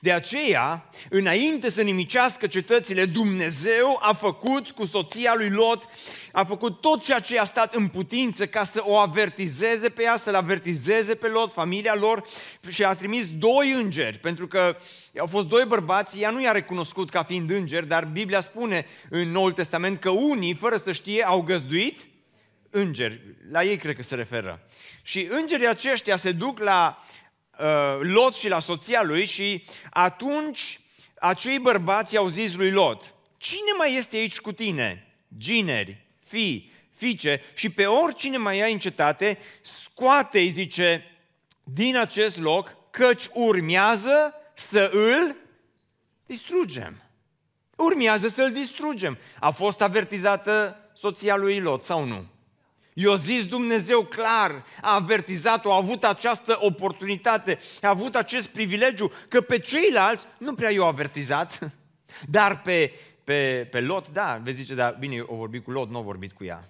de 0.00 0.12
aceea, 0.12 0.90
înainte 1.10 1.70
să 1.70 1.82
nimicească 1.82 2.46
cetățile, 2.46 3.04
Dumnezeu 3.04 3.98
a 4.02 4.12
făcut 4.14 4.70
cu 4.70 4.84
soția 4.84 5.34
lui 5.36 5.50
Lot, 5.50 5.84
a 6.32 6.44
făcut 6.44 6.80
tot 6.80 7.04
ceea 7.04 7.18
ce 7.18 7.38
a 7.38 7.44
stat 7.44 7.74
în 7.74 7.88
putință 7.88 8.46
ca 8.46 8.64
să 8.64 8.80
o 8.82 8.96
avertizeze 8.96 9.88
pe 9.88 10.02
ea, 10.02 10.16
să-l 10.16 10.34
avertizeze 10.34 11.14
pe 11.14 11.28
Lot, 11.28 11.52
familia 11.52 11.94
lor 11.94 12.26
și 12.68 12.84
a 12.84 12.94
trimis 12.94 13.30
doi 13.30 13.72
îngeri, 13.72 14.18
pentru 14.18 14.46
că 14.46 14.76
au 15.18 15.26
fost 15.26 15.48
doi 15.48 15.64
bărbați, 15.64 16.20
ea 16.20 16.30
nu 16.30 16.42
i-a 16.42 16.52
recunoscut 16.52 17.10
ca 17.10 17.22
fiind 17.22 17.50
îngeri, 17.50 17.86
dar 17.86 18.04
Biblia 18.04 18.40
spune 18.40 18.86
în 19.10 19.30
Noul 19.30 19.52
Testament 19.52 20.00
că 20.00 20.10
unii, 20.10 20.54
fără 20.54 20.76
să 20.76 20.92
știe, 20.92 21.24
au 21.24 21.42
găzduit 21.42 21.98
îngeri. 22.70 23.20
La 23.50 23.64
ei 23.64 23.76
cred 23.76 23.96
că 23.96 24.02
se 24.02 24.14
referă. 24.14 24.60
Și 25.02 25.28
îngerii 25.30 25.68
aceștia 25.68 26.16
se 26.16 26.32
duc 26.32 26.58
la 26.58 27.04
Uh, 27.58 27.98
Lot 28.00 28.34
și 28.34 28.48
la 28.48 28.58
soția 28.58 29.02
lui 29.02 29.26
și 29.26 29.64
atunci 29.90 30.80
acei 31.18 31.58
bărbați 31.58 32.16
au 32.16 32.28
zis 32.28 32.54
lui 32.54 32.70
Lot, 32.70 33.14
cine 33.36 33.72
mai 33.78 33.94
este 33.94 34.16
aici 34.16 34.40
cu 34.40 34.52
tine? 34.52 35.16
Gineri, 35.36 36.06
fii, 36.24 36.72
fiice 36.96 37.42
și 37.54 37.70
pe 37.70 37.86
oricine 37.86 38.36
mai 38.36 38.60
ai 38.60 38.72
în 38.72 38.78
cetate, 38.78 39.38
scoate-i, 39.62 40.48
zice, 40.48 41.04
din 41.62 41.96
acest 41.96 42.38
loc, 42.38 42.76
căci 42.90 43.24
urmează 43.32 44.34
să 44.54 44.90
îl 44.92 45.36
distrugem. 46.26 47.02
Urmează 47.76 48.28
să-l 48.28 48.52
distrugem. 48.52 49.18
A 49.40 49.50
fost 49.50 49.82
avertizată 49.82 50.80
soția 50.94 51.36
lui 51.36 51.60
Lot 51.60 51.82
sau 51.82 52.04
nu? 52.04 52.26
I-a 52.98 53.14
zis 53.14 53.46
Dumnezeu 53.46 54.04
clar, 54.04 54.64
a 54.80 54.94
avertizat-o, 54.94 55.72
a 55.72 55.76
avut 55.76 56.04
această 56.04 56.56
oportunitate, 56.60 57.58
a 57.82 57.88
avut 57.88 58.14
acest 58.14 58.48
privilegiu, 58.48 59.12
că 59.28 59.40
pe 59.40 59.58
ceilalți 59.58 60.26
nu 60.38 60.54
prea 60.54 60.70
i-a 60.70 60.84
avertizat, 60.84 61.72
dar 62.36 62.62
pe, 62.62 62.92
pe, 63.24 63.68
pe 63.70 63.80
Lot, 63.80 64.08
da, 64.08 64.40
vezi 64.42 64.56
zice, 64.56 64.74
da, 64.74 64.90
bine, 64.90 65.20
o 65.26 65.34
vorbit 65.34 65.64
cu 65.64 65.70
Lot, 65.70 65.90
nu 65.90 65.98
o 65.98 66.02
vorbit 66.02 66.32
cu 66.32 66.44
ea. 66.44 66.68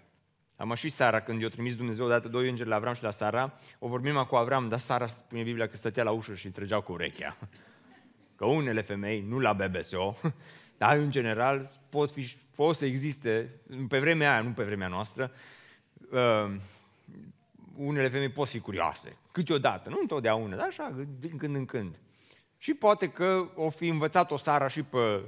Am 0.57 0.75
și 0.75 0.89
Sara, 0.89 1.21
când 1.21 1.41
i-a 1.41 1.49
trimis 1.49 1.77
Dumnezeu 1.77 2.05
odată 2.05 2.29
doi 2.29 2.49
îngeri 2.49 2.69
la 2.69 2.75
Avram 2.75 2.95
și 2.95 3.03
la 3.03 3.11
Sara, 3.11 3.59
o 3.79 3.89
vorbim 3.89 4.25
cu 4.29 4.37
Avram, 4.37 4.69
dar 4.69 4.79
Sara 4.79 5.07
spune 5.07 5.43
Biblia 5.43 5.69
că 5.69 5.77
stătea 5.77 6.03
la 6.03 6.11
ușă 6.11 6.35
și 6.35 6.49
trăgeau 6.49 6.81
cu 6.81 6.93
urechea. 6.93 7.37
Că 8.37 8.45
unele 8.45 8.81
femei, 8.81 9.25
nu 9.29 9.39
la 9.39 9.53
BBSO, 9.53 10.17
dar 10.79 10.97
în 10.97 11.11
general 11.11 11.69
pot, 11.89 12.11
fi, 12.11 12.37
pot 12.57 12.77
să 12.77 12.85
existe, 12.85 13.61
pe 13.89 13.99
vremea 13.99 14.33
aia, 14.33 14.43
nu 14.43 14.51
pe 14.51 14.65
vremea 14.65 14.89
noastră, 14.89 15.33
uh, 16.11 16.57
unele 17.77 18.09
femei 18.09 18.29
pot 18.29 18.49
fi 18.49 18.61
curioase, 18.61 19.17
câteodată, 19.33 19.89
nu 19.89 19.99
întotdeauna, 20.01 20.57
dar 20.57 20.67
așa, 20.67 21.07
din 21.19 21.37
când 21.37 21.55
în 21.55 21.65
când. 21.65 21.99
Și 22.59 22.75
poate 22.75 23.09
că 23.09 23.51
o 23.55 23.71
fi 23.71 23.89
învățat 23.89 24.31
o 24.31 24.37
Sara 24.37 24.69
și 24.69 24.83
pe 24.83 25.21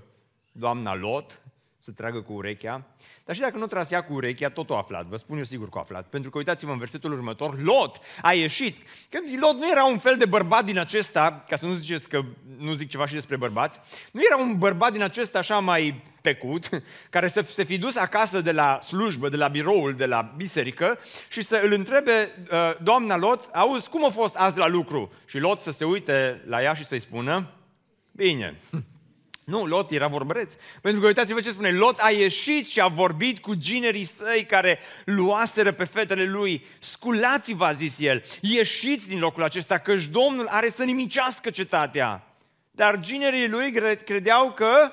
doamna 0.53 0.95
Lot 0.95 1.43
să 1.89 1.95
tragă 1.95 2.21
cu 2.21 2.33
urechea, 2.33 2.87
dar 3.25 3.35
și 3.35 3.41
dacă 3.41 3.59
nu 3.59 3.67
trasea 3.67 4.05
cu 4.05 4.13
urechea, 4.13 4.49
tot 4.49 4.71
o 4.71 4.77
aflat, 4.77 5.07
vă 5.07 5.17
spun 5.17 5.39
eu 5.39 5.45
sigur 5.45 5.69
că 5.69 5.79
o 5.79 5.81
aflat, 5.81 6.07
pentru 6.07 6.31
că 6.31 6.39
uitați-vă 6.39 6.73
în 6.73 6.79
versetul 6.79 7.13
următor, 7.13 7.63
Lot 7.63 7.97
a 8.23 8.33
ieșit. 8.33 8.77
Când 9.09 9.43
Lot 9.43 9.57
nu 9.57 9.71
era 9.71 9.85
un 9.85 9.99
fel 9.99 10.17
de 10.17 10.25
bărbat 10.25 10.65
din 10.65 10.79
acesta, 10.79 11.45
ca 11.49 11.57
să 11.57 11.67
nu 11.67 11.73
ziceți 11.73 12.09
că 12.09 12.25
nu 12.59 12.73
zic 12.73 12.89
ceva 12.89 13.07
și 13.07 13.15
despre 13.15 13.37
bărbați, 13.37 13.81
nu 14.13 14.21
era 14.31 14.37
un 14.43 14.59
bărbat 14.59 14.93
din 14.93 15.03
acesta 15.03 15.39
așa 15.39 15.59
mai 15.59 16.03
tecut, 16.21 16.69
care 17.15 17.29
să 17.29 17.43
se 17.43 17.65
fi 17.65 17.79
dus 17.79 17.97
acasă 17.97 18.41
de 18.41 18.53
la 18.53 18.81
slujbă, 18.81 19.29
de 19.29 19.37
la 19.37 19.49
biroul, 19.49 19.95
de 19.95 20.07
la 20.07 20.33
biserică 20.37 20.99
și 21.29 21.43
să 21.43 21.61
îl 21.65 21.73
întrebe 21.73 22.35
uh, 22.53 22.83
doamna 22.83 23.17
Lot, 23.17 23.49
auzi, 23.53 23.89
cum 23.89 24.05
a 24.05 24.11
fost 24.11 24.37
azi 24.37 24.59
la 24.59 24.67
lucru? 24.67 25.13
Și 25.27 25.39
Lot 25.39 25.61
să 25.61 25.71
se 25.71 25.85
uite 25.85 26.43
la 26.47 26.63
ea 26.63 26.73
și 26.73 26.85
să-i 26.85 27.01
spună, 27.01 27.51
bine, 28.13 28.57
nu, 29.49 29.65
Lot 29.65 29.91
era 29.91 30.07
vorbăreț. 30.07 30.55
Pentru 30.81 31.01
că 31.01 31.07
uitați-vă 31.07 31.41
ce 31.41 31.51
spune, 31.51 31.71
Lot 31.71 31.99
a 31.99 32.11
ieșit 32.11 32.69
și 32.69 32.81
a 32.81 32.87
vorbit 32.87 33.39
cu 33.39 33.55
ginerii 33.55 34.05
săi 34.05 34.45
care 34.45 34.79
luaseră 35.05 35.73
pe 35.73 35.85
fetele 35.85 36.25
lui. 36.25 36.65
Sculați-vă, 36.79 37.65
a 37.65 37.73
zis 37.73 37.99
el, 37.99 38.25
ieșiți 38.41 39.09
din 39.09 39.19
locul 39.19 39.43
acesta, 39.43 39.79
căci 39.79 40.07
Domnul 40.07 40.47
are 40.47 40.69
să 40.69 40.85
nimicească 40.85 41.51
cetatea. 41.51 42.37
Dar 42.71 43.01
ginerii 43.01 43.49
lui 43.49 43.73
credeau 44.05 44.53
că 44.53 44.93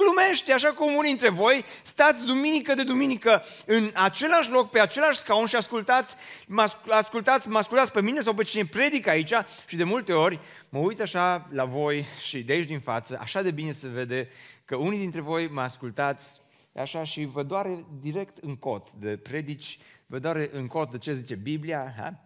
Glumește, 0.00 0.52
așa 0.52 0.72
cum 0.72 0.92
unii 0.92 1.10
dintre 1.10 1.28
voi 1.28 1.64
stați 1.82 2.26
duminică 2.26 2.74
de 2.74 2.82
duminică 2.82 3.42
în 3.66 3.90
același 3.94 4.50
loc, 4.50 4.70
pe 4.70 4.80
același 4.80 5.18
scaun 5.18 5.46
și 5.46 5.56
ascultați, 5.56 6.14
mă 6.46 6.70
ascultați, 6.88 7.48
mă 7.48 7.58
ascultați 7.58 7.92
pe 7.92 8.02
mine 8.02 8.20
sau 8.20 8.34
pe 8.34 8.42
cine 8.42 8.64
predică 8.64 9.10
aici 9.10 9.32
și 9.66 9.76
de 9.76 9.84
multe 9.84 10.12
ori 10.12 10.40
mă 10.68 10.78
uit 10.78 11.00
așa 11.00 11.48
la 11.52 11.64
voi 11.64 12.06
și 12.28 12.42
de 12.42 12.52
aici 12.52 12.66
din 12.66 12.80
față, 12.80 13.18
așa 13.20 13.42
de 13.42 13.50
bine 13.50 13.72
se 13.72 13.88
vede 13.88 14.28
că 14.64 14.76
unii 14.76 14.98
dintre 14.98 15.20
voi 15.20 15.48
mă 15.48 15.60
ascultați 15.60 16.40
așa 16.74 17.04
și 17.04 17.24
vă 17.24 17.42
doare 17.42 17.84
direct 18.00 18.36
în 18.40 18.56
cot 18.56 18.92
de 18.92 19.16
predici, 19.16 19.78
vă 20.06 20.18
doare 20.18 20.50
în 20.52 20.66
cot 20.66 20.90
de 20.90 20.98
ce 20.98 21.12
zice 21.12 21.34
Biblia, 21.34 21.94
ha? 21.96 22.24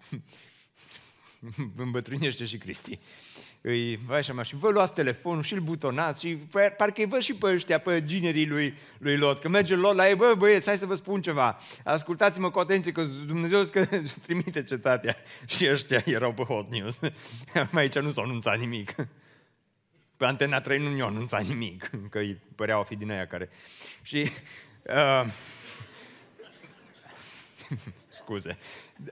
îmbătrânește 1.76 2.44
și 2.44 2.58
Cristi 2.58 2.98
îi, 3.66 3.96
vai 3.96 4.18
așa, 4.18 4.42
și 4.42 4.56
vă 4.56 4.70
luați 4.70 4.94
telefonul 4.94 5.42
și 5.42 5.52
îl 5.52 5.60
butonați 5.60 6.20
și 6.20 6.36
parcă 6.76 7.00
îi 7.00 7.06
văd 7.06 7.20
și 7.20 7.34
pe 7.34 7.46
ăștia, 7.46 7.78
pe 7.78 8.04
ginerii 8.04 8.46
lui, 8.46 8.74
lui 8.98 9.16
Lot, 9.16 9.40
că 9.40 9.48
merge 9.48 9.74
Lot 9.74 9.94
la 9.94 10.08
ei, 10.08 10.14
bă, 10.14 10.34
băieți, 10.38 10.66
hai 10.66 10.76
să 10.76 10.86
vă 10.86 10.94
spun 10.94 11.22
ceva, 11.22 11.58
ascultați-mă 11.84 12.50
cu 12.50 12.58
atenție 12.58 12.92
că 12.92 13.02
Dumnezeu 13.02 13.62
că 13.62 13.86
trimite 14.24 14.64
cetatea 14.64 15.16
și 15.56 15.70
ăștia 15.70 16.02
erau 16.04 16.32
pe 16.32 16.42
Hot 16.42 16.68
News. 16.70 16.98
Mai 17.70 17.82
aici 17.82 17.98
nu 17.98 18.10
s-a 18.10 18.22
anunțat 18.22 18.58
nimic. 18.58 18.94
Pe 20.16 20.24
Antena 20.24 20.60
3 20.60 20.78
nu 20.78 20.96
i-a 20.96 21.04
anunțat 21.04 21.42
nimic, 21.42 21.90
că 22.10 22.18
îi 22.18 22.40
păreau 22.54 22.80
a 22.80 22.84
fi 22.84 22.96
din 22.96 23.10
aia 23.10 23.26
care... 23.26 23.48
Și... 24.02 24.30
Uh, 24.82 25.30
scuze. 28.08 28.58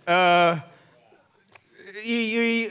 Uh, 0.06 0.62
îi, 2.04 2.36
îi, 2.36 2.70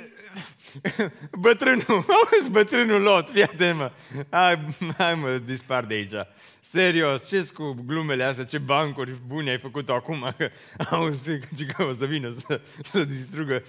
bătrânul, 1.46 1.86
auzi, 2.32 2.52
bătrânul 2.52 3.02
Lot, 3.02 3.30
fii 3.30 3.44
atent, 3.44 3.78
mă. 3.78 3.92
Hai, 4.30 4.66
hai 4.98 5.14
mă, 5.14 5.42
dispar 5.46 5.84
de 5.84 5.94
aici. 5.94 6.28
Serios, 6.64 7.28
ce 7.28 7.48
cu 7.54 7.84
glumele 7.86 8.24
astea, 8.24 8.44
ce 8.44 8.58
bancuri 8.58 9.12
bune 9.28 9.50
ai 9.50 9.58
făcut 9.58 9.90
acum, 9.90 10.36
că 10.38 10.50
auzi, 10.90 11.40
că 11.76 11.84
o 11.84 11.92
să 11.92 12.06
vină 12.06 12.30
să, 12.30 12.62
să 12.84 13.04
distrugă. 13.04 13.64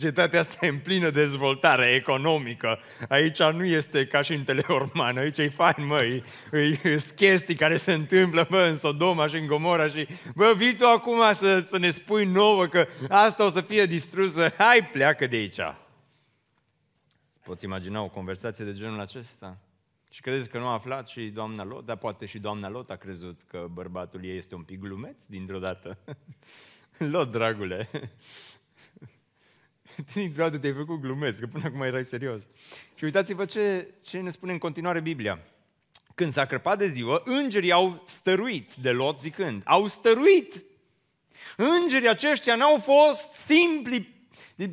Cetatea 0.00 0.40
asta 0.40 0.66
e 0.66 0.68
în 0.68 0.78
plină 0.78 1.10
dezvoltare 1.10 1.86
economică. 1.86 2.80
Aici 3.08 3.42
nu 3.42 3.64
este 3.64 4.06
ca 4.06 4.22
și 4.22 4.32
în 4.32 4.42
Teleorman, 4.42 5.16
aici 5.16 5.38
e 5.38 5.48
fain, 5.48 5.86
măi, 5.86 6.24
e, 6.52 6.96
chestii 7.16 7.54
care 7.54 7.76
se 7.76 7.92
întâmplă, 7.92 8.46
bă, 8.50 8.66
în 8.68 8.74
Sodoma 8.74 9.26
și 9.26 9.36
în 9.36 9.46
Gomora 9.46 9.88
și, 9.88 10.06
bă, 10.34 10.52
vii 10.56 10.74
tu 10.74 10.86
acum 10.86 11.32
să, 11.32 11.62
să 11.66 11.78
ne 11.78 11.90
spui 11.90 12.24
nouă 12.24 12.66
că 12.66 12.86
asta 13.08 13.46
o 13.46 13.50
să 13.50 13.60
fie 13.60 13.86
distrusă, 13.86 14.54
hai, 14.58 14.88
pleacă 14.92 15.26
de 15.26 15.36
aici. 15.36 15.60
Poți 17.42 17.64
imagina 17.64 18.02
o 18.02 18.08
conversație 18.08 18.64
de 18.64 18.72
genul 18.72 19.00
acesta? 19.00 19.58
Și 20.10 20.20
credeți 20.20 20.48
că 20.48 20.58
nu 20.58 20.66
a 20.66 20.72
aflat 20.72 21.06
și 21.06 21.28
doamna 21.28 21.64
Lot? 21.64 21.84
Dar 21.84 21.96
poate 21.96 22.26
și 22.26 22.38
doamna 22.38 22.68
Lot 22.68 22.90
a 22.90 22.96
crezut 22.96 23.40
că 23.46 23.66
bărbatul 23.72 24.24
ei 24.24 24.36
este 24.36 24.54
un 24.54 24.62
pic 24.62 24.80
glumeț 24.80 25.24
dintr-o 25.26 25.58
dată. 25.58 25.98
Lot, 27.12 27.30
dragule, 27.30 27.90
dintr-o 30.14 30.42
dată 30.42 30.58
te-ai 30.58 30.72
făcut 30.72 31.00
glumeț, 31.00 31.38
că 31.38 31.46
până 31.46 31.64
acum 31.64 31.82
erai 31.82 32.04
serios. 32.04 32.48
Și 32.94 33.04
uitați-vă 33.04 33.44
ce, 33.44 33.94
ce 34.02 34.20
ne 34.20 34.30
spune 34.30 34.52
în 34.52 34.58
continuare 34.58 35.00
Biblia. 35.00 35.38
când 36.14 36.32
s-a 36.32 36.46
crăpat 36.46 36.78
de 36.78 36.86
ziua, 36.86 37.22
îngerii 37.24 37.72
au 37.72 38.02
stăruit 38.06 38.74
de 38.74 38.90
Lot 38.90 39.20
zicând, 39.20 39.62
au 39.64 39.86
stăruit. 39.86 40.64
Îngerii 41.56 42.08
aceștia 42.08 42.56
n-au 42.56 42.78
fost 42.78 43.32
simpli 43.32 44.21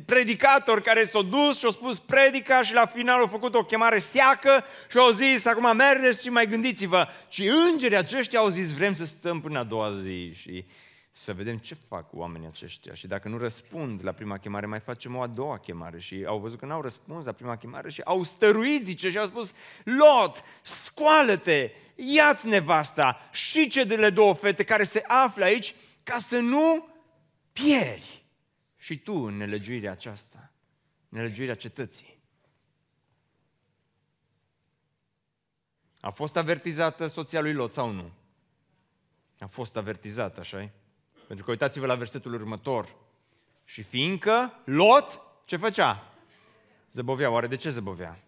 predicatori 0.06 0.82
care 0.82 1.04
s-au 1.04 1.22
dus 1.22 1.58
și 1.58 1.64
au 1.64 1.70
spus 1.70 1.98
predica 1.98 2.62
și 2.62 2.74
la 2.74 2.86
final 2.86 3.20
au 3.20 3.26
făcut 3.26 3.54
o 3.54 3.64
chemare 3.64 3.98
steacă 3.98 4.64
și 4.90 4.98
au 4.98 5.10
zis 5.10 5.44
acum 5.44 5.76
mergeți 5.76 6.22
și 6.22 6.28
mai 6.28 6.46
gândiți-vă. 6.46 7.08
Și 7.28 7.50
îngerii 7.70 7.96
aceștia 7.96 8.38
au 8.38 8.48
zis 8.48 8.72
vrem 8.72 8.94
să 8.94 9.04
stăm 9.04 9.40
până 9.40 9.58
a 9.58 9.64
doua 9.64 9.92
zi 9.92 10.32
și 10.34 10.64
să 11.12 11.32
vedem 11.32 11.58
ce 11.58 11.76
fac 11.88 12.06
oamenii 12.12 12.46
aceștia. 12.46 12.94
Și 12.94 13.06
dacă 13.06 13.28
nu 13.28 13.38
răspund 13.38 14.00
la 14.04 14.12
prima 14.12 14.38
chemare, 14.38 14.66
mai 14.66 14.80
facem 14.80 15.16
o 15.16 15.22
a 15.22 15.26
doua 15.26 15.58
chemare. 15.58 15.98
Și 15.98 16.24
au 16.26 16.38
văzut 16.38 16.58
că 16.58 16.66
n-au 16.66 16.82
răspuns 16.82 17.24
la 17.24 17.32
prima 17.32 17.56
chemare 17.56 17.90
și 17.90 18.00
au 18.04 18.22
stăruit, 18.22 18.84
zice, 18.84 19.10
și 19.10 19.18
au 19.18 19.26
spus, 19.26 19.52
Lot, 19.84 20.42
scoală-te, 20.62 21.70
ia-ți 21.94 22.46
nevasta 22.46 23.28
și 23.32 23.68
cele 23.68 24.10
două 24.10 24.34
fete 24.34 24.64
care 24.64 24.84
se 24.84 25.04
află 25.06 25.44
aici 25.44 25.74
ca 26.02 26.18
să 26.18 26.38
nu 26.38 26.88
pieri 27.52 28.19
și 28.80 28.98
tu 28.98 29.14
în 29.14 29.36
nelegiuirea 29.36 29.90
aceasta, 29.90 30.52
nelegiuirea 31.08 31.56
cetății. 31.56 32.18
A 36.00 36.10
fost 36.10 36.36
avertizată 36.36 37.06
soția 37.06 37.40
lui 37.40 37.52
Lot 37.52 37.72
sau 37.72 37.90
nu? 37.90 38.12
A 39.38 39.46
fost 39.46 39.76
avertizată, 39.76 40.40
așa 40.40 40.70
pentru 41.26 41.48
că 41.48 41.54
uitați-vă 41.54 41.86
la 41.86 41.94
versetul 41.94 42.34
următor. 42.34 42.96
Și 43.64 43.82
fiindcă 43.82 44.60
Lot, 44.64 45.20
ce 45.44 45.56
făcea? 45.56 46.12
Zăbovea. 46.92 47.30
Oare 47.30 47.46
de 47.46 47.56
ce 47.56 47.68
zăbovea? 47.68 48.18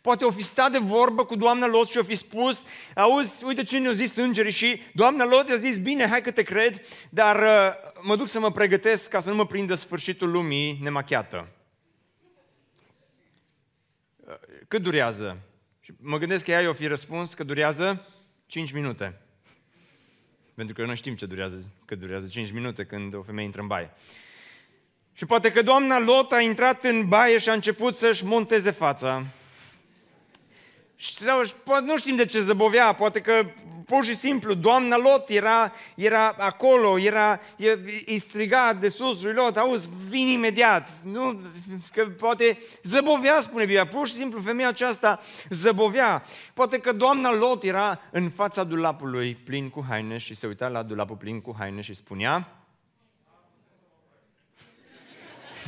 Poate 0.00 0.24
o 0.24 0.30
fi 0.30 0.42
stat 0.42 0.72
de 0.72 0.78
vorbă 0.78 1.24
cu 1.24 1.36
doamna 1.36 1.66
Lot 1.66 1.88
și 1.88 1.98
o 1.98 2.02
fi 2.02 2.14
spus, 2.14 2.62
auzi, 2.94 3.44
uite 3.44 3.62
ce 3.62 3.78
ne-a 3.78 3.92
zis 3.92 4.16
îngerii 4.16 4.52
și 4.52 4.82
doamna 4.94 5.24
Lot 5.24 5.48
i-a 5.48 5.56
zis, 5.56 5.78
bine, 5.78 6.08
hai 6.08 6.22
că 6.22 6.30
te 6.30 6.42
cred, 6.42 6.86
dar 7.10 7.36
uh, 7.36 7.92
mă 8.02 8.16
duc 8.16 8.28
să 8.28 8.40
mă 8.40 8.50
pregătesc 8.50 9.08
ca 9.08 9.20
să 9.20 9.28
nu 9.28 9.34
mă 9.34 9.46
prindă 9.46 9.74
sfârșitul 9.74 10.30
lumii 10.30 10.78
nemachiată. 10.82 11.48
Uh, 14.16 14.34
cât 14.68 14.82
durează? 14.82 15.38
Și 15.80 15.92
mă 16.00 16.18
gândesc 16.18 16.44
că 16.44 16.50
ea 16.50 16.60
i-o 16.60 16.72
fi 16.72 16.86
răspuns 16.86 17.34
că 17.34 17.44
durează 17.44 18.06
5 18.46 18.72
minute. 18.72 19.18
Pentru 20.54 20.74
că 20.74 20.84
noi 20.84 20.96
știm 20.96 21.14
ce 21.14 21.26
durează, 21.26 21.70
că 21.84 21.94
durează 21.94 22.26
5 22.26 22.52
minute 22.52 22.84
când 22.84 23.14
o 23.14 23.22
femeie 23.22 23.46
intră 23.46 23.60
în 23.60 23.66
baie. 23.66 23.90
Și 25.12 25.26
poate 25.26 25.52
că 25.52 25.62
doamna 25.62 25.98
Lot 25.98 26.32
a 26.32 26.40
intrat 26.40 26.84
în 26.84 27.08
baie 27.08 27.38
și 27.38 27.48
a 27.48 27.52
început 27.52 27.96
să-și 27.96 28.24
monteze 28.24 28.70
fața. 28.70 29.26
Sau, 31.04 31.42
nu 31.80 31.98
știm 31.98 32.16
de 32.16 32.26
ce 32.26 32.40
zăbovea, 32.40 32.92
poate 32.92 33.20
că 33.20 33.46
pur 33.86 34.04
și 34.04 34.16
simplu, 34.16 34.54
doamna 34.54 34.96
Lot 34.96 35.28
era, 35.28 35.72
era 35.94 36.34
acolo, 36.38 36.98
era, 36.98 37.40
îi 38.06 38.18
striga 38.18 38.72
de 38.72 38.88
sus 38.88 39.22
lui 39.22 39.32
Lot, 39.32 39.56
auzi, 39.56 39.88
vin 40.08 40.26
imediat. 40.26 40.90
Nu, 41.02 41.40
că 41.92 42.06
poate 42.06 42.58
zăbovea, 42.82 43.40
spune 43.40 43.64
Biblia, 43.64 43.86
pur 43.86 44.06
și 44.06 44.14
simplu 44.14 44.40
femeia 44.40 44.68
aceasta 44.68 45.20
zăbovea. 45.48 46.22
Poate 46.54 46.78
că 46.78 46.92
doamna 46.92 47.32
Lot 47.32 47.62
era 47.62 48.00
în 48.10 48.30
fața 48.30 48.64
dulapului 48.64 49.34
plin 49.34 49.70
cu 49.70 49.84
haine 49.88 50.18
și 50.18 50.34
se 50.34 50.46
uita 50.46 50.68
la 50.68 50.82
dulapul 50.82 51.16
plin 51.16 51.40
cu 51.40 51.54
haine 51.58 51.80
și 51.80 51.94
spunea, 51.94 52.48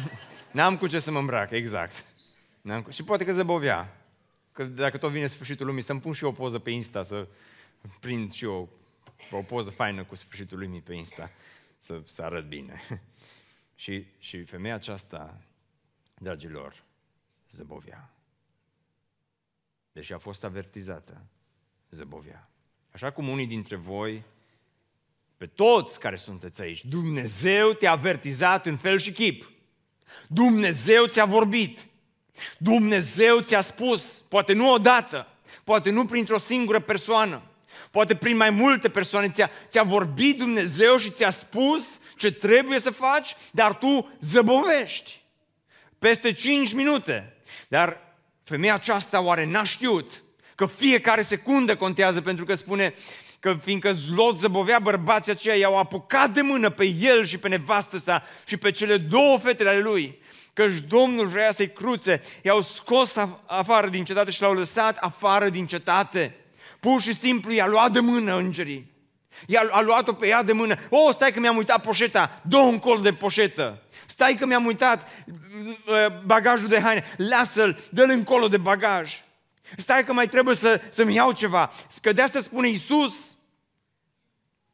N-am 0.50 0.76
cu 0.76 0.86
ce 0.86 0.98
să 0.98 1.10
mă 1.10 1.18
îmbrac, 1.18 1.50
exact. 1.50 2.04
N-am 2.60 2.82
cu... 2.82 2.90
Și 2.90 3.04
poate 3.04 3.24
că 3.24 3.32
zăbovea. 3.32 3.95
Că 4.56 4.64
dacă 4.64 4.98
tot 4.98 5.10
vine 5.10 5.26
sfârșitul 5.26 5.66
lumii, 5.66 5.82
să-mi 5.82 6.00
pun 6.00 6.12
și 6.12 6.24
eu 6.24 6.30
o 6.30 6.32
poză 6.32 6.58
pe 6.58 6.70
Insta, 6.70 7.02
să 7.02 7.28
prind 8.00 8.32
și 8.32 8.44
eu 8.44 8.68
o 9.30 9.42
poză 9.42 9.70
faină 9.70 10.04
cu 10.04 10.14
sfârșitul 10.14 10.58
lumii 10.58 10.80
pe 10.80 10.94
Insta, 10.94 11.30
să, 11.78 12.02
să 12.06 12.22
arăt 12.22 12.48
bine. 12.48 12.80
și, 13.74 14.06
și 14.18 14.44
femeia 14.44 14.74
aceasta, 14.74 15.40
dragilor, 16.14 16.84
zăbovea. 17.50 18.10
Deși 19.92 20.12
a 20.12 20.18
fost 20.18 20.44
avertizată, 20.44 21.24
zăbovea. 21.90 22.50
Așa 22.90 23.10
cum 23.10 23.28
unii 23.28 23.46
dintre 23.46 23.76
voi, 23.76 24.24
pe 25.36 25.46
toți 25.46 26.00
care 26.00 26.16
sunteți 26.16 26.62
aici, 26.62 26.84
Dumnezeu 26.84 27.72
te-a 27.72 27.90
avertizat 27.90 28.66
în 28.66 28.76
fel 28.76 28.98
și 28.98 29.12
chip. 29.12 29.50
Dumnezeu 30.28 31.06
ți-a 31.06 31.24
vorbit. 31.24 31.86
Dumnezeu 32.58 33.40
ți-a 33.40 33.60
spus, 33.60 34.04
poate 34.28 34.52
nu 34.52 34.72
odată, 34.72 35.26
poate 35.64 35.90
nu 35.90 36.04
printr-o 36.04 36.38
singură 36.38 36.80
persoană, 36.80 37.42
poate 37.90 38.16
prin 38.16 38.36
mai 38.36 38.50
multe 38.50 38.88
persoane, 38.88 39.28
ți-a, 39.28 39.50
ți-a 39.68 39.82
vorbit 39.82 40.38
Dumnezeu 40.38 40.96
și 40.96 41.10
ți-a 41.10 41.30
spus 41.30 41.84
ce 42.16 42.32
trebuie 42.32 42.80
să 42.80 42.90
faci, 42.90 43.36
dar 43.52 43.74
tu 43.74 44.16
zăbovești. 44.20 45.24
Peste 45.98 46.32
5 46.32 46.72
minute. 46.72 47.36
Dar 47.68 48.00
femeia 48.44 48.74
aceasta 48.74 49.20
oare 49.20 49.44
n-a 49.44 49.62
știut 49.62 50.24
că 50.54 50.66
fiecare 50.66 51.22
secundă 51.22 51.76
contează 51.76 52.20
pentru 52.20 52.44
că 52.44 52.54
spune 52.54 52.94
că 53.40 53.56
fiindcă 53.62 53.94
Lot 54.14 54.38
zăbovea 54.38 54.78
bărbații 54.78 55.32
aceia, 55.32 55.54
i-au 55.54 55.78
apucat 55.78 56.30
de 56.30 56.40
mână 56.40 56.70
pe 56.70 56.84
el 56.84 57.24
și 57.24 57.38
pe 57.38 57.48
nevastă 57.48 57.98
sa 57.98 58.22
și 58.46 58.56
pe 58.56 58.70
cele 58.70 58.96
două 58.96 59.38
fetele 59.38 59.68
ale 59.68 59.80
lui 59.80 60.18
căci 60.56 60.78
Domnul 60.88 61.26
vrea 61.26 61.50
să-i 61.50 61.72
cruțe, 61.72 62.22
i-au 62.42 62.60
scos 62.60 63.14
afară 63.46 63.88
din 63.88 64.04
cetate 64.04 64.30
și 64.30 64.40
l-au 64.40 64.54
lăsat 64.54 64.96
afară 64.96 65.48
din 65.48 65.66
cetate. 65.66 66.36
Pur 66.80 67.00
și 67.00 67.14
simplu 67.14 67.52
i-a 67.52 67.66
luat 67.66 67.92
de 67.92 68.00
mână 68.00 68.36
îngerii. 68.36 68.92
I-a 69.46 69.68
a 69.70 69.80
luat-o 69.80 70.12
pe 70.12 70.26
ea 70.26 70.42
de 70.42 70.52
mână. 70.52 70.74
O, 70.90 70.96
oh, 70.96 71.14
stai 71.14 71.32
că 71.32 71.40
mi-am 71.40 71.56
uitat 71.56 71.80
poșeta, 71.80 72.40
dă 72.48 72.56
un 72.56 72.78
colț 72.78 73.02
de 73.02 73.12
poșetă. 73.12 73.82
Stai 74.06 74.34
că 74.34 74.46
mi-am 74.46 74.66
uitat 74.66 75.08
uh, 75.26 76.22
bagajul 76.24 76.68
de 76.68 76.80
haine, 76.80 77.04
lasă-l, 77.16 77.78
dă-l 77.90 78.10
încolo 78.10 78.48
de 78.48 78.56
bagaj. 78.56 79.24
Stai 79.76 80.04
că 80.04 80.12
mai 80.12 80.28
trebuie 80.28 80.54
să, 80.54 80.80
să-mi 80.88 81.14
iau 81.14 81.32
ceva. 81.32 81.70
Că 82.02 82.12
de 82.12 82.22
asta 82.22 82.40
spune 82.40 82.68
Iisus, 82.68 83.35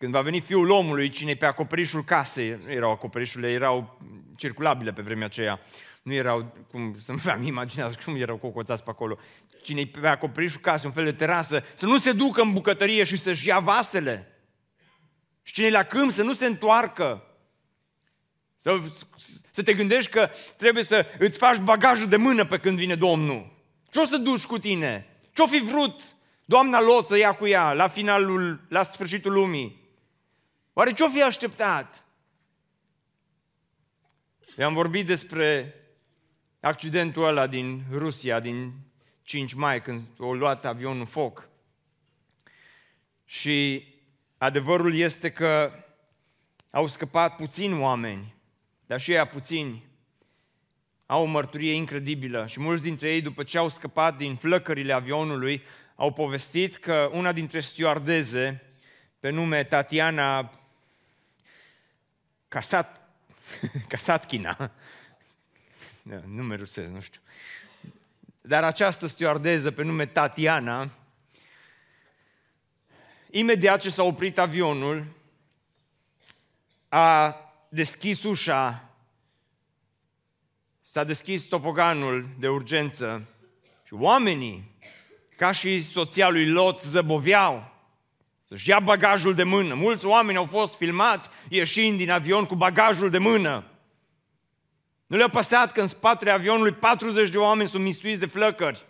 când 0.02 0.14
va 0.14 0.20
veni 0.20 0.40
Fiul 0.40 0.70
omului, 0.70 1.08
cine 1.08 1.34
pe 1.34 1.46
acoperișul 1.46 2.04
casei, 2.04 2.58
erau 2.68 2.90
acoperișurile, 2.90 3.50
erau 3.50 4.00
circulabile 4.36 4.92
pe 4.92 5.02
vremea 5.02 5.26
aceea, 5.26 5.60
nu 6.02 6.12
erau, 6.12 6.56
cum 6.70 6.96
să-mi 6.98 7.20
am 7.34 7.42
imaginează 7.42 7.98
cum 8.04 8.16
erau 8.16 8.36
cocoțați 8.36 8.82
pe 8.82 8.90
acolo, 8.90 9.18
cine 9.62 9.84
pe 9.84 10.06
acoperișul 10.06 10.60
casei, 10.60 10.88
un 10.88 10.94
fel 10.94 11.04
de 11.04 11.12
terasă, 11.12 11.64
să 11.74 11.86
nu 11.86 11.98
se 11.98 12.12
ducă 12.12 12.42
în 12.42 12.52
bucătărie 12.52 13.04
și 13.04 13.16
să-și 13.16 13.46
ia 13.46 13.58
vasele. 13.58 14.42
Și 15.42 15.52
cine 15.52 15.68
la 15.68 15.82
câmp 15.82 16.10
să 16.10 16.22
nu 16.22 16.34
se 16.34 16.46
întoarcă. 16.46 17.24
Să, 18.56 18.80
să 19.50 19.62
te 19.62 19.74
gândești 19.74 20.10
că 20.10 20.30
trebuie 20.56 20.84
să 20.84 21.06
îți 21.18 21.38
faci 21.38 21.58
bagajul 21.58 22.08
de 22.08 22.16
mână 22.16 22.44
pe 22.44 22.58
când 22.58 22.78
vine 22.78 22.94
Domnul. 22.94 23.52
Ce 23.90 23.98
o 23.98 24.04
să 24.04 24.16
duci 24.16 24.46
cu 24.46 24.58
tine? 24.58 25.06
Ce-o 25.32 25.46
fi 25.46 25.60
vrut 25.60 26.00
doamna 26.44 26.80
Lot 26.80 27.06
să 27.06 27.18
ia 27.18 27.34
cu 27.34 27.46
ea 27.46 27.72
la 27.72 27.88
finalul, 27.88 28.60
la 28.68 28.82
sfârșitul 28.82 29.32
lumii? 29.32 29.81
Oare 30.72 30.92
ce-o 30.92 31.08
fi 31.08 31.22
așteptat? 31.22 32.04
I-am 34.58 34.74
vorbit 34.74 35.06
despre 35.06 35.74
accidentul 36.60 37.24
ăla 37.24 37.46
din 37.46 37.82
Rusia, 37.90 38.40
din 38.40 38.72
5 39.22 39.52
mai, 39.52 39.82
când 39.82 40.00
o 40.18 40.34
luat 40.34 40.64
avionul 40.64 41.06
foc. 41.06 41.48
Și 43.24 43.86
adevărul 44.38 44.94
este 44.94 45.30
că 45.30 45.72
au 46.70 46.86
scăpat 46.86 47.36
puțini 47.36 47.80
oameni, 47.80 48.34
dar 48.86 49.00
și 49.00 49.12
ei 49.12 49.26
puțini 49.26 49.86
au 51.06 51.22
o 51.22 51.26
mărturie 51.26 51.72
incredibilă 51.72 52.46
și 52.46 52.60
mulți 52.60 52.82
dintre 52.82 53.10
ei, 53.10 53.20
după 53.20 53.42
ce 53.42 53.58
au 53.58 53.68
scăpat 53.68 54.16
din 54.16 54.36
flăcările 54.36 54.92
avionului, 54.92 55.62
au 55.96 56.12
povestit 56.12 56.76
că 56.76 57.10
una 57.12 57.32
dintre 57.32 57.60
stewardeze, 57.60 58.62
pe 59.20 59.30
nume 59.30 59.64
Tatiana 59.64 60.61
Casat, 62.52 63.00
Casatkina, 63.88 64.70
da, 66.02 66.20
nume 66.26 66.56
rusez, 66.56 66.90
nu 66.90 67.00
știu, 67.00 67.20
dar 68.40 68.64
această 68.64 69.06
stewardeză 69.06 69.70
pe 69.70 69.82
nume 69.82 70.06
Tatiana, 70.06 70.90
imediat 73.30 73.80
ce 73.80 73.90
s-a 73.90 74.02
oprit 74.02 74.38
avionul, 74.38 75.06
a 76.88 77.36
deschis 77.68 78.22
ușa, 78.22 78.88
s-a 80.82 81.04
deschis 81.04 81.42
topoganul 81.42 82.28
de 82.38 82.48
urgență 82.48 83.28
și 83.86 83.94
oamenii, 83.94 84.76
ca 85.36 85.52
și 85.52 85.82
soția 85.82 86.28
lui 86.28 86.48
Lot, 86.48 86.82
zăboveau 86.82 87.71
să-și 88.52 88.68
ia 88.68 88.80
bagajul 88.80 89.34
de 89.34 89.42
mână. 89.42 89.74
Mulți 89.74 90.06
oameni 90.06 90.38
au 90.38 90.44
fost 90.44 90.76
filmați 90.76 91.28
ieșind 91.48 91.98
din 91.98 92.10
avion 92.10 92.44
cu 92.44 92.54
bagajul 92.54 93.10
de 93.10 93.18
mână. 93.18 93.64
Nu 95.06 95.16
le-a 95.16 95.28
păsat 95.28 95.72
că 95.72 95.80
în 95.80 95.86
spatele 95.86 96.30
avionului 96.30 96.72
40 96.72 97.28
de 97.28 97.38
oameni 97.38 97.68
sunt 97.68 97.82
mistuiți 97.82 98.20
de 98.20 98.26
flăcări. 98.26 98.86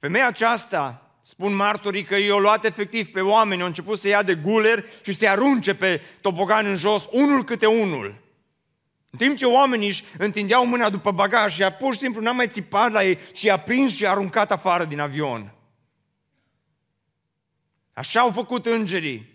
Femeia 0.00 0.26
aceasta, 0.26 1.10
spun 1.22 1.54
martorii 1.54 2.04
că 2.04 2.16
i-a 2.16 2.36
luat 2.36 2.64
efectiv 2.64 3.08
pe 3.08 3.20
oameni, 3.20 3.60
au 3.60 3.66
început 3.66 3.98
să 3.98 4.08
ia 4.08 4.22
de 4.22 4.34
guler 4.34 4.84
și 5.02 5.12
să-i 5.12 5.28
arunce 5.28 5.74
pe 5.74 6.02
tobogan 6.20 6.66
în 6.66 6.76
jos, 6.76 7.08
unul 7.10 7.44
câte 7.44 7.66
unul. 7.66 8.14
În 9.10 9.18
timp 9.18 9.36
ce 9.36 9.46
oamenii 9.46 9.88
își 9.88 10.04
întindeau 10.18 10.66
mâna 10.66 10.90
după 10.90 11.10
bagaj 11.10 11.54
și 11.54 11.62
ea 11.62 11.72
pur 11.72 11.92
și 11.92 12.00
simplu 12.00 12.20
n-a 12.20 12.32
mai 12.32 12.48
țipat 12.48 12.92
la 12.92 13.04
ei 13.04 13.18
și 13.32 13.46
i-a 13.46 13.56
prins 13.58 13.96
și 13.96 14.02
i-a 14.02 14.10
aruncat 14.10 14.50
afară 14.50 14.84
din 14.84 15.00
avion. 15.00 15.52
Așa 17.98 18.20
au 18.20 18.32
făcut 18.32 18.66
îngerii 18.66 19.28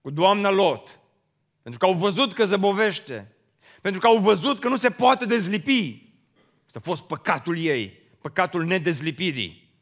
cu 0.00 0.10
doamna 0.10 0.50
Lot. 0.50 0.98
Pentru 1.62 1.80
că 1.80 1.86
au 1.86 1.94
văzut 1.94 2.32
că 2.32 2.44
zăbovește. 2.44 3.36
Pentru 3.80 4.00
că 4.00 4.06
au 4.06 4.18
văzut 4.18 4.58
că 4.58 4.68
nu 4.68 4.76
se 4.76 4.90
poate 4.90 5.26
dezlipi. 5.26 6.12
Asta 6.66 6.78
a 6.78 6.82
fost 6.82 7.02
păcatul 7.02 7.58
ei, 7.58 7.88
păcatul 8.20 8.64
nedezlipirii. 8.64 9.74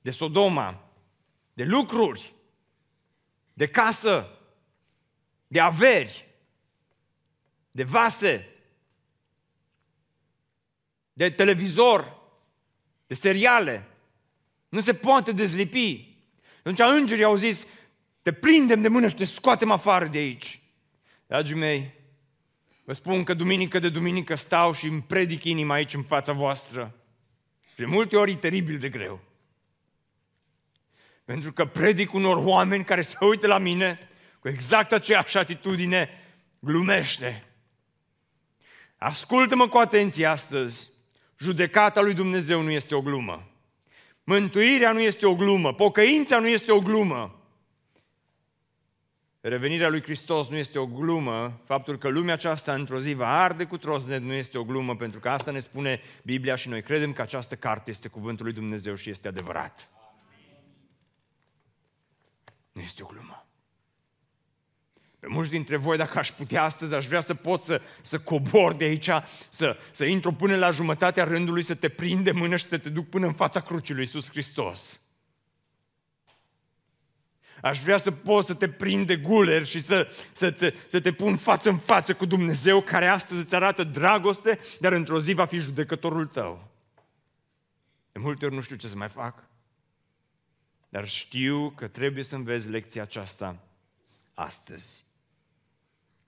De 0.00 0.10
Sodoma, 0.10 0.90
de 1.52 1.64
lucruri, 1.64 2.34
de 3.52 3.68
casă, 3.68 4.38
de 5.46 5.60
averi, 5.60 6.28
de 7.70 7.82
vase, 7.82 8.48
de 11.12 11.30
televizor, 11.30 12.18
de 13.06 13.14
seriale. 13.14 13.88
Nu 14.68 14.80
se 14.80 14.94
poate 14.94 15.32
dezlipi. 15.32 16.07
Atunci 16.58 16.78
îngerii 16.78 17.24
au 17.24 17.36
zis, 17.36 17.66
te 18.22 18.32
prindem 18.32 18.80
de 18.80 18.88
mână 18.88 19.08
și 19.08 19.14
te 19.14 19.24
scoatem 19.24 19.70
afară 19.70 20.06
de 20.06 20.18
aici. 20.18 20.60
Dragii 21.26 21.56
mei, 21.56 21.94
vă 22.84 22.92
spun 22.92 23.24
că 23.24 23.34
duminică 23.34 23.78
de 23.78 23.88
duminică 23.88 24.34
stau 24.34 24.72
și 24.72 24.86
îmi 24.86 25.02
predic 25.02 25.44
inima 25.44 25.74
aici 25.74 25.94
în 25.94 26.02
fața 26.02 26.32
voastră. 26.32 26.94
De 27.76 27.84
multe 27.84 28.16
ori 28.16 28.30
e 28.30 28.36
teribil 28.36 28.78
de 28.78 28.88
greu. 28.88 29.20
Pentru 31.24 31.52
că 31.52 31.64
predic 31.66 32.12
unor 32.12 32.36
oameni 32.36 32.84
care 32.84 33.02
se 33.02 33.16
uită 33.20 33.46
la 33.46 33.58
mine 33.58 34.08
cu 34.38 34.48
exact 34.48 34.92
aceeași 34.92 35.36
atitudine, 35.36 36.08
glumește. 36.58 37.40
Ascultă-mă 38.96 39.68
cu 39.68 39.78
atenție 39.78 40.26
astăzi. 40.26 40.90
Judecata 41.38 42.00
lui 42.00 42.14
Dumnezeu 42.14 42.62
nu 42.62 42.70
este 42.70 42.94
o 42.94 43.02
glumă. 43.02 43.48
Mântuirea 44.28 44.92
nu 44.92 45.00
este 45.00 45.26
o 45.26 45.34
glumă. 45.34 45.74
Pocăința 45.74 46.38
nu 46.38 46.48
este 46.48 46.72
o 46.72 46.80
glumă. 46.80 47.42
Revenirea 49.40 49.88
lui 49.88 50.02
Hristos 50.02 50.48
nu 50.48 50.56
este 50.56 50.78
o 50.78 50.86
glumă, 50.86 51.60
faptul 51.64 51.98
că 51.98 52.08
lumea 52.08 52.34
aceasta 52.34 52.74
într-o 52.74 53.00
zi 53.00 53.12
va 53.12 53.42
arde 53.42 53.64
cu 53.64 53.78
trosnet 53.78 54.22
nu 54.22 54.32
este 54.32 54.58
o 54.58 54.64
glumă, 54.64 54.96
pentru 54.96 55.20
că 55.20 55.28
asta 55.28 55.50
ne 55.50 55.58
spune 55.58 56.00
Biblia 56.24 56.54
și 56.54 56.68
noi 56.68 56.82
credem 56.82 57.12
că 57.12 57.22
această 57.22 57.56
carte 57.56 57.90
este 57.90 58.08
cuvântul 58.08 58.44
lui 58.44 58.54
Dumnezeu 58.54 58.94
și 58.94 59.10
este 59.10 59.28
adevărat. 59.28 59.90
Nu 62.72 62.80
este 62.80 63.02
o 63.02 63.06
glumă. 63.06 63.47
Pe 65.20 65.26
mulți 65.26 65.50
dintre 65.50 65.76
voi, 65.76 65.96
dacă 65.96 66.18
aș 66.18 66.30
putea 66.30 66.62
astăzi, 66.62 66.94
aș 66.94 67.06
vrea 67.06 67.20
să 67.20 67.34
pot 67.34 67.62
să, 67.62 67.80
să 68.02 68.18
cobor 68.18 68.74
de 68.74 68.84
aici, 68.84 69.08
să, 69.48 69.76
să 69.90 70.04
intru 70.04 70.32
până 70.32 70.56
la 70.56 70.70
jumătatea 70.70 71.24
rândului, 71.24 71.62
să 71.62 71.74
te 71.74 71.88
prind 71.88 72.24
de 72.24 72.30
mână 72.30 72.56
și 72.56 72.66
să 72.66 72.78
te 72.78 72.88
duc 72.88 73.08
până 73.08 73.26
în 73.26 73.32
fața 73.32 73.60
crucii 73.60 73.94
lui 73.94 74.02
Iisus 74.02 74.30
Hristos. 74.30 75.00
Aș 77.62 77.80
vrea 77.80 77.96
să 77.96 78.10
pot 78.10 78.44
să 78.44 78.54
te 78.54 78.68
prind 78.68 79.06
de 79.06 79.16
guler 79.16 79.66
și 79.66 79.80
să, 79.80 80.12
să, 80.32 80.50
te, 80.50 80.74
să 80.86 81.00
te 81.00 81.12
pun 81.12 81.36
față 81.36 81.68
în 81.68 81.78
față 81.78 82.14
cu 82.14 82.26
Dumnezeu 82.26 82.80
care 82.80 83.06
astăzi 83.06 83.40
îți 83.40 83.54
arată 83.54 83.84
dragoste, 83.84 84.58
dar 84.80 84.92
într-o 84.92 85.20
zi 85.20 85.32
va 85.32 85.46
fi 85.46 85.58
judecătorul 85.58 86.26
tău. 86.26 86.70
De 88.12 88.18
multe 88.18 88.44
ori 88.44 88.54
nu 88.54 88.60
știu 88.60 88.76
ce 88.76 88.88
să 88.88 88.96
mai 88.96 89.08
fac, 89.08 89.44
dar 90.88 91.08
știu 91.08 91.70
că 91.70 91.86
trebuie 91.86 92.24
să 92.24 92.34
înveți 92.34 92.68
lecția 92.68 93.02
aceasta 93.02 93.56
astăzi. 94.34 95.06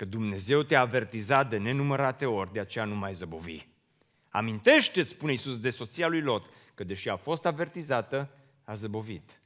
Că 0.00 0.06
Dumnezeu 0.06 0.62
te-a 0.62 0.80
avertizat 0.80 1.48
de 1.48 1.56
nenumărate 1.56 2.26
ori, 2.26 2.52
de 2.52 2.60
aceea 2.60 2.84
nu 2.84 2.94
mai 2.94 3.14
zăbovi. 3.14 3.66
Amintește, 4.28 5.02
spune 5.02 5.32
Iisus, 5.32 5.58
de 5.58 5.70
soția 5.70 6.08
lui 6.08 6.20
Lot, 6.20 6.50
că 6.74 6.84
deși 6.84 7.08
a 7.08 7.16
fost 7.16 7.46
avertizată, 7.46 8.30
a 8.64 8.74
zăbovit. 8.74 9.40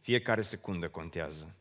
Fiecare 0.00 0.42
secundă 0.42 0.88
contează. 0.88 1.54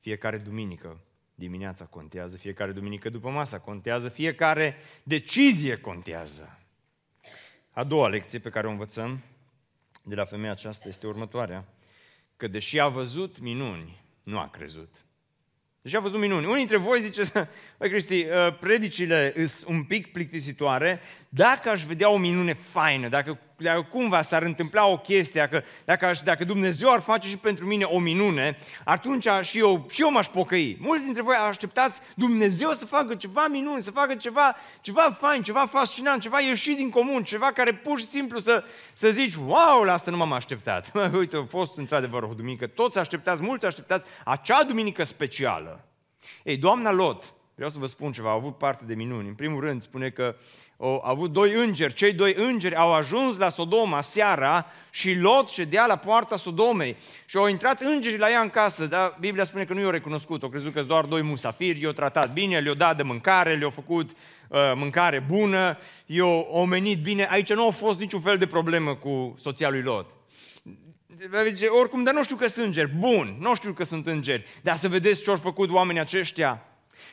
Fiecare 0.00 0.38
duminică 0.38 1.00
dimineața 1.34 1.84
contează, 1.84 2.36
fiecare 2.36 2.72
duminică 2.72 3.08
după 3.08 3.30
masa 3.30 3.60
contează, 3.60 4.08
fiecare 4.08 4.76
decizie 5.02 5.80
contează. 5.80 6.58
A 7.70 7.84
doua 7.84 8.08
lecție 8.08 8.38
pe 8.38 8.50
care 8.50 8.66
o 8.66 8.70
învățăm 8.70 9.22
de 10.02 10.14
la 10.14 10.24
femeia 10.24 10.52
aceasta 10.52 10.88
este 10.88 11.06
următoarea. 11.06 11.64
Că 12.36 12.46
deși 12.46 12.80
a 12.80 12.88
văzut 12.88 13.38
minuni, 13.38 14.02
nu 14.22 14.38
a 14.38 14.48
crezut. 14.48 15.02
Deși 15.88 16.00
a 16.00 16.02
văzut 16.02 16.20
minuni. 16.20 16.44
Unii 16.44 16.56
dintre 16.56 16.76
voi 16.76 17.00
zice, 17.00 17.22
băi 17.78 17.88
Cristi, 17.90 18.24
uh, 18.24 18.58
predicile 18.60 19.32
sunt 19.46 19.68
un 19.68 19.82
pic 19.82 20.12
plictisitoare, 20.12 21.00
dacă 21.28 21.68
aș 21.68 21.82
vedea 21.82 22.10
o 22.10 22.16
minune 22.16 22.52
faină, 22.52 23.08
dacă, 23.08 23.38
dacă 23.64 23.82
cumva 23.82 24.22
s-ar 24.22 24.42
întâmpla 24.42 24.86
o 24.86 24.98
chestie, 24.98 25.40
dacă, 25.40 25.64
dacă, 25.84 26.06
aș, 26.06 26.20
dacă 26.20 26.44
Dumnezeu 26.44 26.92
ar 26.92 27.00
face 27.00 27.28
și 27.28 27.38
pentru 27.38 27.66
mine 27.66 27.84
o 27.84 27.98
minune, 27.98 28.58
atunci 28.84 29.28
și 29.42 29.58
eu, 29.58 29.86
și 29.90 30.02
eu 30.02 30.10
m-aș 30.10 30.26
pocăi. 30.26 30.76
Mulți 30.80 31.04
dintre 31.04 31.22
voi 31.22 31.34
așteptați 31.34 32.00
Dumnezeu 32.14 32.70
să 32.70 32.86
facă 32.86 33.14
ceva 33.14 33.46
minuni, 33.46 33.82
să 33.82 33.90
facă 33.90 34.14
ceva, 34.14 34.56
ceva 34.80 35.16
fain, 35.20 35.42
ceva 35.42 35.66
fascinant, 35.66 36.20
ceva 36.20 36.40
ieșit 36.40 36.76
din 36.76 36.90
comun, 36.90 37.22
ceva 37.22 37.52
care 37.52 37.74
pur 37.74 37.98
și 37.98 38.06
simplu 38.06 38.38
să, 38.38 38.64
să 38.92 39.10
zici, 39.10 39.34
wow, 39.34 39.82
la 39.82 39.92
asta 39.92 40.10
nu 40.10 40.16
m-am 40.16 40.32
așteptat. 40.32 40.92
Uite, 41.18 41.36
a 41.36 41.44
fost 41.44 41.76
într-adevăr 41.76 42.22
o 42.22 42.34
duminică, 42.34 42.66
toți 42.66 42.98
așteptați, 42.98 43.42
mulți 43.42 43.66
așteptați 43.66 44.06
acea 44.24 44.64
duminică 44.64 45.04
specială. 45.04 45.84
Ei, 46.42 46.56
doamna 46.56 46.92
Lot, 46.92 47.32
vreau 47.54 47.70
să 47.70 47.78
vă 47.78 47.86
spun 47.86 48.12
ceva, 48.12 48.28
a 48.28 48.32
avut 48.32 48.58
parte 48.58 48.84
de 48.84 48.94
minuni. 48.94 49.28
În 49.28 49.34
primul 49.34 49.60
rând 49.60 49.82
spune 49.82 50.10
că 50.10 50.36
au 50.80 51.02
avut 51.04 51.32
doi 51.32 51.52
îngeri. 51.52 51.94
Cei 51.94 52.12
doi 52.12 52.34
îngeri 52.36 52.74
au 52.74 52.94
ajuns 52.94 53.36
la 53.38 53.48
Sodoma 53.48 54.02
seara 54.02 54.66
și 54.90 55.14
Lot 55.14 55.48
ședea 55.48 55.86
la 55.86 55.96
poarta 55.96 56.36
Sodomei. 56.36 56.96
Și 57.24 57.36
au 57.36 57.46
intrat 57.46 57.80
îngerii 57.80 58.18
la 58.18 58.30
ea 58.30 58.40
în 58.40 58.48
casă, 58.48 58.86
dar 58.86 59.16
Biblia 59.20 59.44
spune 59.44 59.64
că 59.64 59.74
nu 59.74 59.80
i-au 59.80 59.90
recunoscut. 59.90 60.42
Au 60.42 60.48
crezut 60.48 60.72
că 60.72 60.82
doar 60.82 61.04
doi 61.04 61.22
musafiri, 61.22 61.80
i-au 61.80 61.92
tratat 61.92 62.32
bine, 62.32 62.58
le-au 62.58 62.74
dat 62.74 62.96
de 62.96 63.02
mâncare, 63.02 63.56
le-au 63.56 63.70
făcut 63.70 64.10
uh, 64.48 64.58
mâncare 64.74 65.24
bună, 65.28 65.78
i-au 66.06 66.48
omenit 66.50 67.02
bine. 67.02 67.28
Aici 67.30 67.52
nu 67.52 67.66
a 67.66 67.70
fost 67.70 68.00
niciun 68.00 68.20
fel 68.20 68.38
de 68.38 68.46
problemă 68.46 68.94
cu 68.94 69.34
soția 69.38 69.68
lui 69.68 69.82
Lot. 69.82 70.10
Zice, 71.48 71.66
oricum, 71.66 72.02
dar 72.02 72.14
nu 72.14 72.22
știu 72.22 72.36
că 72.36 72.48
sunt 72.48 72.66
îngeri. 72.66 72.90
Bun, 72.98 73.36
nu 73.40 73.54
știu 73.54 73.72
că 73.72 73.84
sunt 73.84 74.06
îngeri. 74.06 74.44
Dar 74.62 74.76
să 74.76 74.88
vedeți 74.88 75.22
ce 75.22 75.30
au 75.30 75.36
făcut 75.36 75.70
oamenii 75.70 76.00
aceștia. 76.00 76.62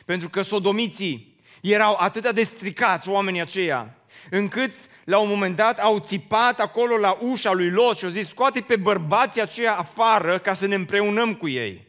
Pentru 0.04 0.28
că 0.28 0.42
sodomiții 0.42 1.35
erau 1.62 1.96
atât 1.98 2.30
de 2.30 2.42
stricați 2.42 3.08
oamenii 3.08 3.40
aceia, 3.40 3.94
încât 4.30 4.72
la 5.04 5.18
un 5.18 5.28
moment 5.28 5.56
dat 5.56 5.78
au 5.78 5.98
țipat 5.98 6.60
acolo 6.60 6.96
la 6.96 7.16
ușa 7.20 7.52
lui 7.52 7.70
Lot 7.70 7.96
și 7.96 8.04
au 8.04 8.10
zis, 8.10 8.28
scoate 8.28 8.60
pe 8.60 8.76
bărbații 8.76 9.40
aceia 9.40 9.76
afară 9.76 10.38
ca 10.38 10.54
să 10.54 10.66
ne 10.66 10.74
împreunăm 10.74 11.34
cu 11.34 11.48
ei. 11.48 11.86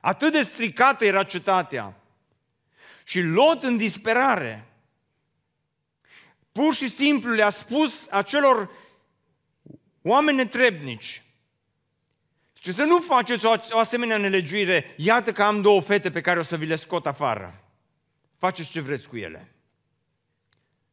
Atât 0.00 0.32
de 0.32 0.42
stricată 0.42 1.04
era 1.04 1.22
cetatea. 1.22 1.96
Și 3.04 3.22
Lot 3.22 3.62
în 3.62 3.76
disperare, 3.76 4.68
pur 6.52 6.74
și 6.74 6.88
simplu 6.88 7.32
le-a 7.32 7.50
spus 7.50 8.06
acelor 8.10 8.70
oameni 10.02 10.36
netrebnici, 10.36 11.24
și 12.64 12.72
să 12.72 12.84
nu 12.84 13.00
faceți 13.00 13.46
o, 13.46 13.54
o 13.70 13.78
asemenea 13.78 14.16
nelegiuire, 14.16 14.94
iată 14.96 15.32
că 15.32 15.42
am 15.42 15.62
două 15.62 15.80
fete 15.80 16.10
pe 16.10 16.20
care 16.20 16.38
o 16.38 16.42
să 16.42 16.56
vi 16.56 16.66
le 16.66 16.76
scot 16.76 17.06
afară. 17.06 17.63
Faceți 18.38 18.70
ce 18.70 18.80
vreți 18.80 19.08
cu 19.08 19.16
ele. 19.16 19.54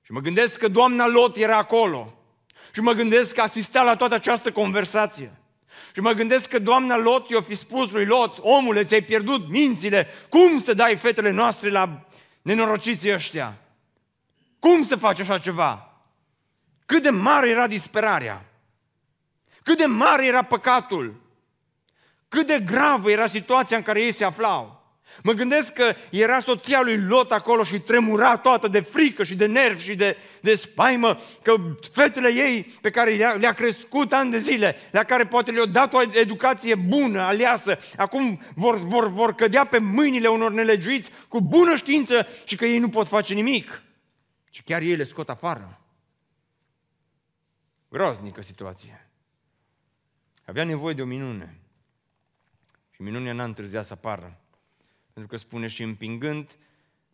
Și 0.02 0.12
mă 0.12 0.20
gândesc 0.20 0.58
că 0.60 0.68
doamna 0.68 1.08
Lot 1.08 1.36
era 1.36 1.58
acolo. 1.58 2.18
Și 2.74 2.80
mă 2.80 2.92
gândesc 2.92 3.34
că 3.34 3.42
asista 3.42 3.84
la 3.84 3.96
toată 3.96 4.14
această 4.14 4.52
conversație. 4.52 5.32
Și 5.94 6.00
mă 6.00 6.12
gândesc 6.12 6.48
că 6.48 6.60
doamna 6.60 6.98
Lot 6.98 7.30
i-o 7.30 7.42
fi 7.42 7.56
spus 7.56 7.92
lui 7.92 8.06
Lot, 8.06 8.38
omule, 8.42 8.84
ți-ai 8.84 9.02
pierdut 9.02 9.50
mințile, 9.50 10.08
cum 10.30 10.60
să 10.60 10.74
dai 10.74 10.98
fetele 10.98 11.30
noastre 11.30 11.70
la 11.70 12.08
nenorociții 12.42 13.14
ăștia? 13.14 13.58
Cum 14.60 14.84
să 14.84 14.96
faci 14.96 15.20
așa 15.20 15.38
ceva? 15.38 16.02
Cât 16.86 17.04
de 17.04 17.10
mare 17.10 17.50
era 17.50 17.68
disperarea? 17.68 18.46
Cât 19.64 19.78
de 19.78 19.86
mare 19.86 20.26
era 20.26 20.42
păcatul? 20.42 21.22
Cât 22.28 22.48
de 22.48 22.60
gravă 22.60 23.12
era 23.12 23.28
situația 23.28 23.78
în 23.78 23.84
care 23.84 24.02
ei 24.02 24.12
se 24.12 24.24
aflau? 24.24 24.81
Mă 25.24 25.32
gândesc 25.32 25.74
că 25.74 25.94
era 26.10 26.40
soția 26.40 26.82
lui 26.82 26.98
Lot 26.98 27.32
acolo 27.32 27.64
și 27.64 27.80
tremura 27.80 28.38
toată 28.38 28.68
de 28.68 28.80
frică 28.80 29.24
și 29.24 29.36
de 29.36 29.46
nervi 29.46 29.84
și 29.84 29.96
de, 29.96 30.18
de 30.42 30.56
spaimă, 30.56 31.18
că 31.42 31.56
fetele 31.92 32.28
ei 32.28 32.64
pe 32.82 32.90
care 32.90 33.16
le-a, 33.16 33.34
le 33.34 33.54
crescut 33.56 34.14
ani 34.14 34.32
de 34.32 34.38
zile, 34.38 34.76
la 34.92 35.04
care 35.04 35.26
poate 35.26 35.52
le-au 35.52 35.66
dat 35.66 35.94
o 35.94 36.02
educație 36.14 36.76
bună, 36.76 37.22
aleasă, 37.22 37.78
acum 37.98 38.42
vor, 38.56 38.78
vor, 38.78 39.12
vor 39.12 39.36
cădea 39.36 39.66
pe 39.66 39.78
mâinile 39.78 40.28
unor 40.28 40.52
nelegiuiți 40.52 41.12
cu 41.28 41.42
bună 41.42 41.76
știință 41.76 42.28
și 42.46 42.56
că 42.56 42.66
ei 42.66 42.80
nu 42.80 42.90
pot 42.90 43.08
face 43.08 43.34
nimic. 43.34 43.82
Și 44.50 44.64
chiar 44.64 44.82
ei 44.82 44.96
le 44.96 45.04
scot 45.04 45.30
afară. 45.30 45.82
Groaznică 47.90 48.42
situație. 48.42 49.10
Avea 50.46 50.64
nevoie 50.64 50.94
de 50.94 51.02
o 51.02 51.06
minune. 51.06 51.60
Și 52.92 53.02
minunea 53.02 53.34
n-a 53.34 53.44
întârziat 53.44 53.86
să 53.86 53.94
apară. 53.94 54.41
Pentru 55.14 55.32
că 55.32 55.38
spune 55.38 55.68
și 55.68 55.84
împingând 55.84 56.58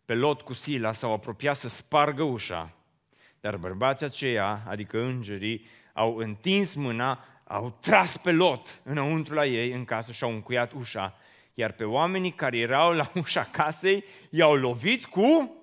pe 0.04 0.14
Lot 0.14 0.40
cu 0.40 0.52
Sila 0.52 0.92
s-au 0.92 1.12
apropiat 1.12 1.56
să 1.56 1.68
spargă 1.68 2.22
ușa. 2.22 2.72
Dar 3.40 3.56
bărbații 3.56 4.06
aceia, 4.06 4.62
adică 4.66 5.02
îngerii, 5.02 5.66
au 5.92 6.16
întins 6.16 6.74
mâna, 6.74 7.24
au 7.44 7.78
tras 7.80 8.16
pe 8.16 8.32
Lot 8.32 8.80
înăuntru 8.84 9.34
la 9.34 9.46
ei 9.46 9.72
în 9.72 9.84
casă 9.84 10.12
și 10.12 10.24
au 10.24 10.30
încuiat 10.30 10.72
ușa. 10.72 11.18
Iar 11.54 11.72
pe 11.72 11.84
oamenii 11.84 12.32
care 12.32 12.58
erau 12.58 12.92
la 12.92 13.10
ușa 13.22 13.44
casei 13.44 14.04
i-au 14.30 14.54
lovit 14.54 15.06
cu 15.06 15.56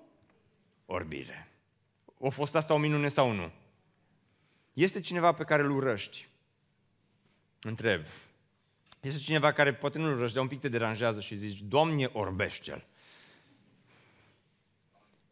orbire. 0.85 1.47
O 2.17 2.29
fost 2.29 2.55
asta 2.55 2.73
o 2.73 2.77
minune 2.77 3.07
sau 3.07 3.31
nu? 3.31 3.51
Este 4.73 4.99
cineva 4.99 5.31
pe 5.31 5.43
care 5.43 5.63
îl 5.63 5.69
urăști? 5.69 6.27
Întreb. 7.61 8.05
Este 9.05 9.19
cineva 9.19 9.51
care 9.51 9.73
poate 9.73 9.97
nu 9.97 10.05
îl 10.05 10.17
urăști, 10.17 10.33
dar 10.33 10.43
un 10.43 10.49
pic 10.49 10.59
te 10.59 10.69
deranjează 10.69 11.19
și 11.19 11.35
zici, 11.35 11.61
Doamne, 11.61 12.09
orbește-l. 12.13 12.85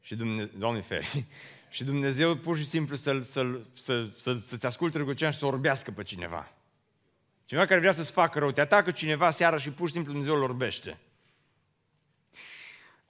Și 0.01 0.15
Dumnezeu, 0.15 0.51
Doamne 0.57 0.81
feri, 0.81 1.25
și 1.69 1.83
Dumnezeu 1.83 2.35
pur 2.35 2.57
și 2.57 2.65
simplu 2.65 2.95
să-l, 2.95 3.21
să-l, 3.21 3.65
să, 3.73 4.09
să, 4.17 4.33
să-ți 4.33 4.65
asculte 4.65 4.97
rugăciunea 4.97 5.31
și 5.31 5.37
să 5.37 5.45
orbească 5.45 5.91
pe 5.91 6.03
cineva. 6.03 6.51
Cineva 7.45 7.65
care 7.65 7.79
vrea 7.79 7.91
să-ți 7.91 8.11
facă 8.11 8.39
rău, 8.39 8.51
te 8.51 8.61
atacă 8.61 8.91
cineva 8.91 9.29
seara 9.29 9.57
și 9.57 9.71
pur 9.71 9.87
și 9.87 9.93
simplu 9.93 10.11
Dumnezeu 10.11 10.35
îl 10.35 10.43
orbește. 10.43 10.99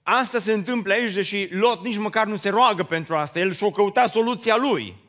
Asta 0.02 0.38
se 0.38 0.52
întâmplă 0.52 0.92
aici, 0.92 1.12
deși 1.12 1.48
Lot 1.50 1.82
nici 1.84 1.96
măcar 1.98 2.26
nu 2.26 2.36
se 2.36 2.48
roagă 2.48 2.82
pentru 2.82 3.16
asta. 3.16 3.38
El 3.38 3.52
și-o 3.52 3.70
căuta 3.70 4.06
soluția 4.06 4.56
lui. 4.56 5.03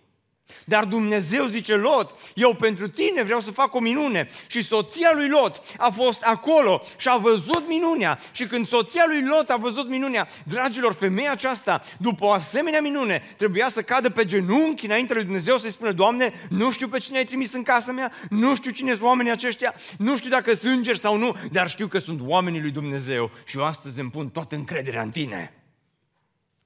Dar 0.65 0.85
Dumnezeu 0.85 1.45
zice, 1.45 1.75
Lot, 1.75 2.19
eu 2.33 2.53
pentru 2.53 2.87
tine 2.87 3.23
vreau 3.23 3.39
să 3.39 3.51
fac 3.51 3.73
o 3.73 3.79
minune. 3.79 4.27
Și 4.47 4.63
soția 4.63 5.11
lui 5.13 5.29
Lot 5.29 5.61
a 5.77 5.89
fost 5.89 6.21
acolo 6.21 6.81
și 6.97 7.09
a 7.09 7.17
văzut 7.17 7.67
minunea. 7.67 8.19
Și 8.31 8.45
când 8.45 8.67
soția 8.67 9.03
lui 9.07 9.23
Lot 9.23 9.49
a 9.49 9.57
văzut 9.57 9.89
minunea, 9.89 10.27
dragilor, 10.43 10.93
femeia 10.93 11.31
aceasta, 11.31 11.81
după 11.97 12.25
o 12.25 12.31
asemenea 12.31 12.81
minune, 12.81 13.33
trebuia 13.37 13.69
să 13.69 13.81
cadă 13.81 14.09
pe 14.09 14.25
genunchi 14.25 14.85
înainte 14.85 15.13
lui 15.13 15.23
Dumnezeu 15.23 15.57
să-i 15.57 15.71
spună, 15.71 15.91
Doamne, 15.91 16.33
nu 16.49 16.71
știu 16.71 16.87
pe 16.87 16.99
cine 16.99 17.17
ai 17.17 17.25
trimis 17.25 17.53
în 17.53 17.63
casa 17.63 17.91
mea, 17.91 18.11
nu 18.29 18.55
știu 18.55 18.71
cine 18.71 18.91
sunt 18.91 19.03
oamenii 19.03 19.31
aceștia, 19.31 19.75
nu 19.97 20.17
știu 20.17 20.29
dacă 20.29 20.53
sunt 20.53 20.75
îngeri 20.75 20.99
sau 20.99 21.17
nu, 21.17 21.35
dar 21.51 21.69
știu 21.69 21.87
că 21.87 21.97
sunt 21.97 22.21
oamenii 22.23 22.61
lui 22.61 22.71
Dumnezeu 22.71 23.31
și 23.45 23.57
eu 23.57 23.65
astăzi 23.65 23.99
îmi 23.99 24.09
pun 24.09 24.29
toată 24.29 24.55
încrederea 24.55 25.01
în 25.01 25.09
tine. 25.09 25.53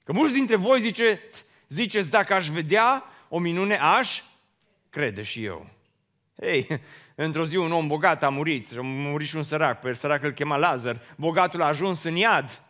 Că 0.03 0.11
mulți 0.13 0.33
dintre 0.33 0.55
voi 0.55 0.81
ziceți, 0.81 1.45
ziceți, 1.67 2.09
dacă 2.09 2.33
aș 2.33 2.47
vedea 2.47 3.03
o 3.29 3.39
minune 3.39 3.75
aș 3.75 4.21
crede 4.89 5.23
și 5.23 5.45
eu. 5.45 5.67
Hei, 6.41 6.67
într-o 7.15 7.45
zi 7.45 7.55
un 7.55 7.71
om 7.71 7.87
bogat 7.87 8.23
a 8.23 8.29
murit, 8.29 8.77
a 8.77 8.81
murit 8.81 9.27
și 9.27 9.35
un 9.35 9.43
sărac, 9.43 9.79
pe 9.79 9.93
sărac 9.93 10.23
îl 10.23 10.31
chema 10.31 10.57
Lazar. 10.57 11.01
Bogatul 11.15 11.61
a 11.61 11.65
ajuns 11.65 12.03
în 12.03 12.15
iad 12.15 12.61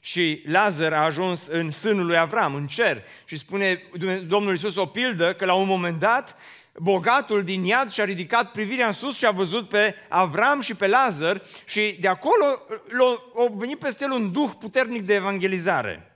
și 0.00 0.42
Lazar 0.46 0.92
a 0.92 1.04
ajuns 1.04 1.46
în 1.46 1.70
sânul 1.70 2.06
lui 2.06 2.18
Avram, 2.18 2.54
în 2.54 2.66
cer. 2.66 3.02
Și 3.24 3.36
spune 3.36 3.82
Domnul 4.26 4.52
Iisus 4.52 4.76
o 4.76 4.86
pildă 4.86 5.34
că 5.34 5.44
la 5.44 5.54
un 5.54 5.66
moment 5.66 5.98
dat 5.98 6.36
bogatul 6.78 7.44
din 7.44 7.64
iad 7.64 7.90
și-a 7.90 8.04
ridicat 8.04 8.50
privirea 8.50 8.86
în 8.86 8.92
sus 8.92 9.16
și 9.16 9.26
a 9.26 9.30
văzut 9.30 9.68
pe 9.68 9.94
Avram 10.08 10.60
și 10.60 10.74
pe 10.74 10.86
Lazar 10.86 11.42
și 11.66 11.96
de 12.00 12.08
acolo 12.08 12.44
a 13.36 13.52
venit 13.54 13.78
peste 13.78 14.04
el 14.04 14.10
un 14.10 14.32
duh 14.32 14.50
puternic 14.58 15.02
de 15.02 15.14
evangelizare. 15.14 16.15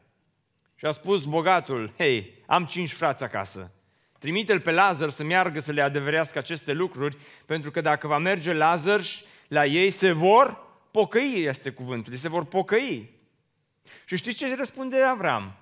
Și 0.80 0.86
a 0.86 0.90
spus 0.90 1.24
bogatul, 1.24 1.92
hei, 1.96 2.42
am 2.46 2.64
cinci 2.64 2.92
frați 2.92 3.24
acasă. 3.24 3.70
Trimite-l 4.18 4.60
pe 4.60 4.70
Lazar 4.70 5.10
să 5.10 5.24
meargă 5.24 5.60
să 5.60 5.72
le 5.72 5.80
adeverească 5.80 6.38
aceste 6.38 6.72
lucruri, 6.72 7.16
pentru 7.46 7.70
că 7.70 7.80
dacă 7.80 8.06
va 8.06 8.18
merge 8.18 8.52
Lazar 8.52 9.00
la 9.48 9.66
ei, 9.66 9.90
se 9.90 10.12
vor 10.12 10.58
pocăi, 10.90 11.42
este 11.44 11.70
cuvântul, 11.70 12.16
se 12.16 12.28
vor 12.28 12.44
pocăi. 12.44 13.10
Și 14.04 14.16
știți 14.16 14.36
ce 14.36 14.54
răspunde 14.54 15.02
Avram? 15.02 15.56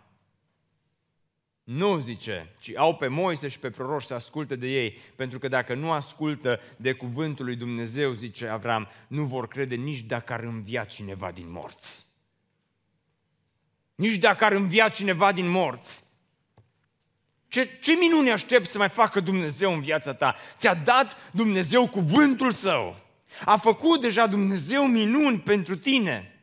Nu, 1.64 1.98
zice, 1.98 2.54
ci 2.59 2.72
au 2.76 2.96
pe 2.96 3.07
Moise 3.07 3.48
și 3.48 3.59
pe 3.59 3.70
proroși 3.70 4.07
să 4.07 4.14
asculte 4.14 4.57
de 4.57 4.66
ei, 4.66 4.98
pentru 5.16 5.38
că 5.38 5.48
dacă 5.48 5.74
nu 5.74 5.90
ascultă 5.90 6.61
de 6.76 6.92
cuvântul 6.92 7.44
lui 7.44 7.57
Dumnezeu, 7.57 8.12
zice 8.12 8.46
Avram, 8.46 8.88
nu 9.09 9.24
vor 9.24 9.48
crede 9.48 9.74
nici 9.74 10.00
dacă 10.00 10.33
ar 10.33 10.40
învia 10.40 10.85
cineva 10.85 11.31
din 11.31 11.50
morți. 11.50 12.08
Nici 13.99 14.17
dacă 14.17 14.45
ar 14.45 14.53
învia 14.53 14.89
cineva 14.89 15.33
din 15.33 15.49
morți. 15.49 16.03
Ce, 17.49 17.79
ce 17.81 17.93
minune 17.93 18.31
aștept 18.31 18.69
să 18.69 18.79
mai 18.79 18.89
facă 18.89 19.21
Dumnezeu 19.21 19.73
în 19.73 19.81
viața 19.81 20.15
ta? 20.15 20.37
Ți-a 20.59 20.75
dat 20.75 21.17
Dumnezeu 21.31 21.89
cuvântul 21.89 22.53
său. 22.53 22.97
A 23.45 23.57
făcut 23.57 24.01
deja 24.01 24.27
Dumnezeu 24.27 24.87
minuni 24.87 25.39
pentru 25.39 25.77
tine. 25.77 26.38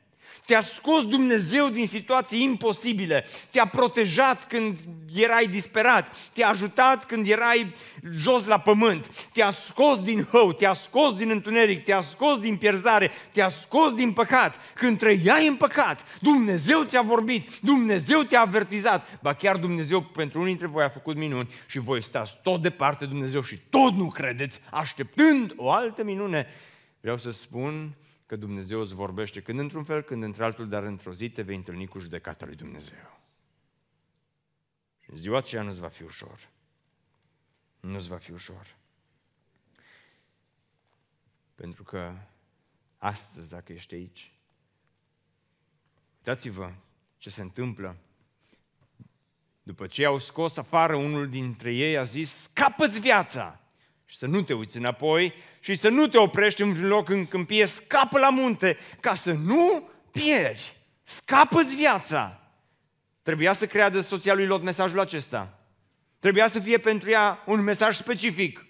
Te-a 0.45 0.61
scos 0.61 1.07
Dumnezeu 1.07 1.69
din 1.69 1.87
situații 1.87 2.43
imposibile, 2.43 3.25
te-a 3.51 3.67
protejat 3.67 4.47
când 4.47 4.77
erai 5.15 5.47
disperat, 5.47 6.17
te-a 6.33 6.47
ajutat 6.47 7.05
când 7.05 7.29
erai 7.29 7.73
jos 8.11 8.45
la 8.45 8.59
pământ, 8.59 9.27
te-a 9.33 9.51
scos 9.51 10.01
din 10.01 10.27
hău, 10.31 10.53
te-a 10.53 10.73
scos 10.73 11.15
din 11.15 11.29
întuneric, 11.29 11.83
te-a 11.83 12.01
scos 12.01 12.39
din 12.39 12.57
pierzare, 12.57 13.11
te-a 13.33 13.49
scos 13.49 13.93
din 13.93 14.13
păcat. 14.13 14.55
Când 14.73 14.97
trăiai 14.97 15.47
în 15.47 15.55
păcat, 15.55 16.19
Dumnezeu 16.21 16.83
ți-a 16.83 17.01
vorbit, 17.01 17.59
Dumnezeu 17.61 18.21
te-a 18.21 18.41
avertizat, 18.41 19.19
ba 19.21 19.33
chiar 19.33 19.57
Dumnezeu 19.57 20.01
pentru 20.01 20.39
unii 20.39 20.49
dintre 20.49 20.67
voi 20.67 20.83
a 20.83 20.89
făcut 20.89 21.15
minuni 21.15 21.49
și 21.67 21.79
voi 21.79 22.03
stați 22.03 22.39
tot 22.43 22.61
departe 22.61 23.05
de 23.05 23.11
Dumnezeu 23.11 23.41
și 23.41 23.59
tot 23.69 23.93
nu 23.93 24.07
credeți, 24.07 24.59
așteptând 24.71 25.53
o 25.55 25.71
altă 25.71 26.03
minune. 26.03 26.47
Vreau 27.01 27.17
să 27.17 27.31
spun 27.31 27.95
că 28.25 28.35
Dumnezeu 28.35 28.79
îți 28.79 28.93
vorbește 28.93 29.41
când 29.41 29.59
într-un 29.59 29.83
fel, 29.83 30.01
când 30.01 30.23
într-altul, 30.23 30.69
dar 30.69 30.83
într-o 30.83 31.13
zi 31.13 31.29
te 31.29 31.41
vei 31.41 31.55
întâlni 31.55 31.87
cu 31.87 31.99
judecata 31.99 32.45
lui 32.45 32.55
Dumnezeu. 32.55 33.19
Și 34.99 35.09
în 35.11 35.17
ziua 35.17 35.37
aceea 35.37 35.61
nu-ți 35.61 35.79
va 35.79 35.87
fi 35.87 36.03
ușor. 36.03 36.49
Nu-ți 37.79 38.07
va 38.07 38.17
fi 38.17 38.31
ușor. 38.31 38.75
Pentru 41.55 41.83
că 41.83 42.17
astăzi, 42.97 43.49
dacă 43.49 43.73
ești 43.73 43.93
aici, 43.93 44.33
uitați-vă 46.17 46.73
ce 47.17 47.29
se 47.29 47.41
întâmplă. 47.41 47.97
După 49.63 49.87
ce 49.87 50.05
au 50.05 50.17
scos 50.17 50.57
afară 50.57 50.95
unul 50.95 51.29
dintre 51.29 51.73
ei, 51.73 51.97
a 51.97 52.03
zis, 52.03 52.35
scapă-ți 52.35 52.99
viața! 52.99 53.64
Și 54.05 54.17
să 54.17 54.25
nu 54.25 54.41
te 54.41 54.53
uiți 54.53 54.77
înapoi 54.77 55.33
și 55.59 55.75
să 55.75 55.89
nu 55.89 56.07
te 56.07 56.17
oprești 56.17 56.61
în 56.61 56.87
loc 56.87 57.09
în 57.09 57.25
câmpie, 57.25 57.65
scapă 57.65 58.19
la 58.19 58.29
munte 58.29 58.77
ca 58.99 59.13
să 59.13 59.31
nu 59.31 59.89
pierzi. 60.11 60.75
Scapă-ți 61.03 61.75
viața. 61.75 62.39
Trebuia 63.21 63.53
să 63.53 63.65
creadă 63.65 64.01
soția 64.01 64.33
lui 64.33 64.45
Lot 64.45 64.63
mesajul 64.63 64.99
acesta. 64.99 65.59
Trebuia 66.19 66.47
să 66.47 66.59
fie 66.59 66.77
pentru 66.77 67.09
ea 67.09 67.43
un 67.45 67.61
mesaj 67.61 67.95
specific. 67.95 68.65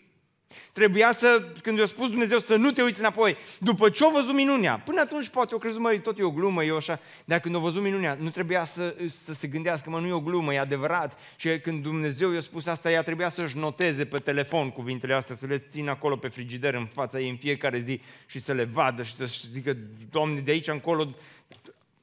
Trebuia 0.73 1.11
să, 1.11 1.51
când 1.61 1.77
i-a 1.77 1.85
spus 1.85 2.09
Dumnezeu 2.09 2.37
să 2.37 2.55
nu 2.55 2.71
te 2.71 2.81
uiți 2.81 2.99
înapoi, 2.99 3.37
după 3.59 3.89
ce 3.89 4.05
o 4.05 4.11
văzut 4.11 4.33
minunea, 4.33 4.79
până 4.79 5.01
atunci 5.01 5.29
poate 5.29 5.55
o 5.55 5.57
crezut, 5.57 5.79
măi, 5.79 5.99
tot 5.99 6.19
e 6.19 6.23
o 6.23 6.31
glumă, 6.31 6.63
e 6.63 6.75
așa, 6.75 6.99
dar 7.25 7.39
când 7.39 7.55
o 7.55 7.59
văzut 7.59 7.81
minunea, 7.81 8.17
nu 8.19 8.29
trebuia 8.29 8.63
să, 8.63 8.95
să 9.07 9.33
se 9.33 9.47
gândească, 9.47 9.89
mă, 9.89 9.99
nu 9.99 10.07
e 10.07 10.11
o 10.11 10.21
glumă, 10.21 10.53
e 10.53 10.59
adevărat. 10.59 11.19
Și 11.35 11.59
când 11.59 11.83
Dumnezeu 11.83 12.31
i-a 12.31 12.39
spus 12.39 12.65
asta, 12.65 12.91
ea 12.91 13.03
trebuia 13.03 13.29
să-și 13.29 13.57
noteze 13.57 14.05
pe 14.05 14.17
telefon 14.17 14.71
cuvintele 14.71 15.13
astea, 15.13 15.35
să 15.35 15.45
le 15.45 15.57
țină 15.57 15.91
acolo 15.91 16.15
pe 16.15 16.27
frigider 16.27 16.73
în 16.73 16.85
fața 16.85 17.19
ei 17.19 17.29
în 17.29 17.37
fiecare 17.37 17.79
zi 17.79 18.01
și 18.25 18.39
să 18.39 18.53
le 18.53 18.63
vadă 18.63 19.03
și 19.03 19.15
să-și 19.15 19.47
zică, 19.47 19.77
Doamne, 20.09 20.39
de 20.39 20.51
aici 20.51 20.67
încolo, 20.67 21.15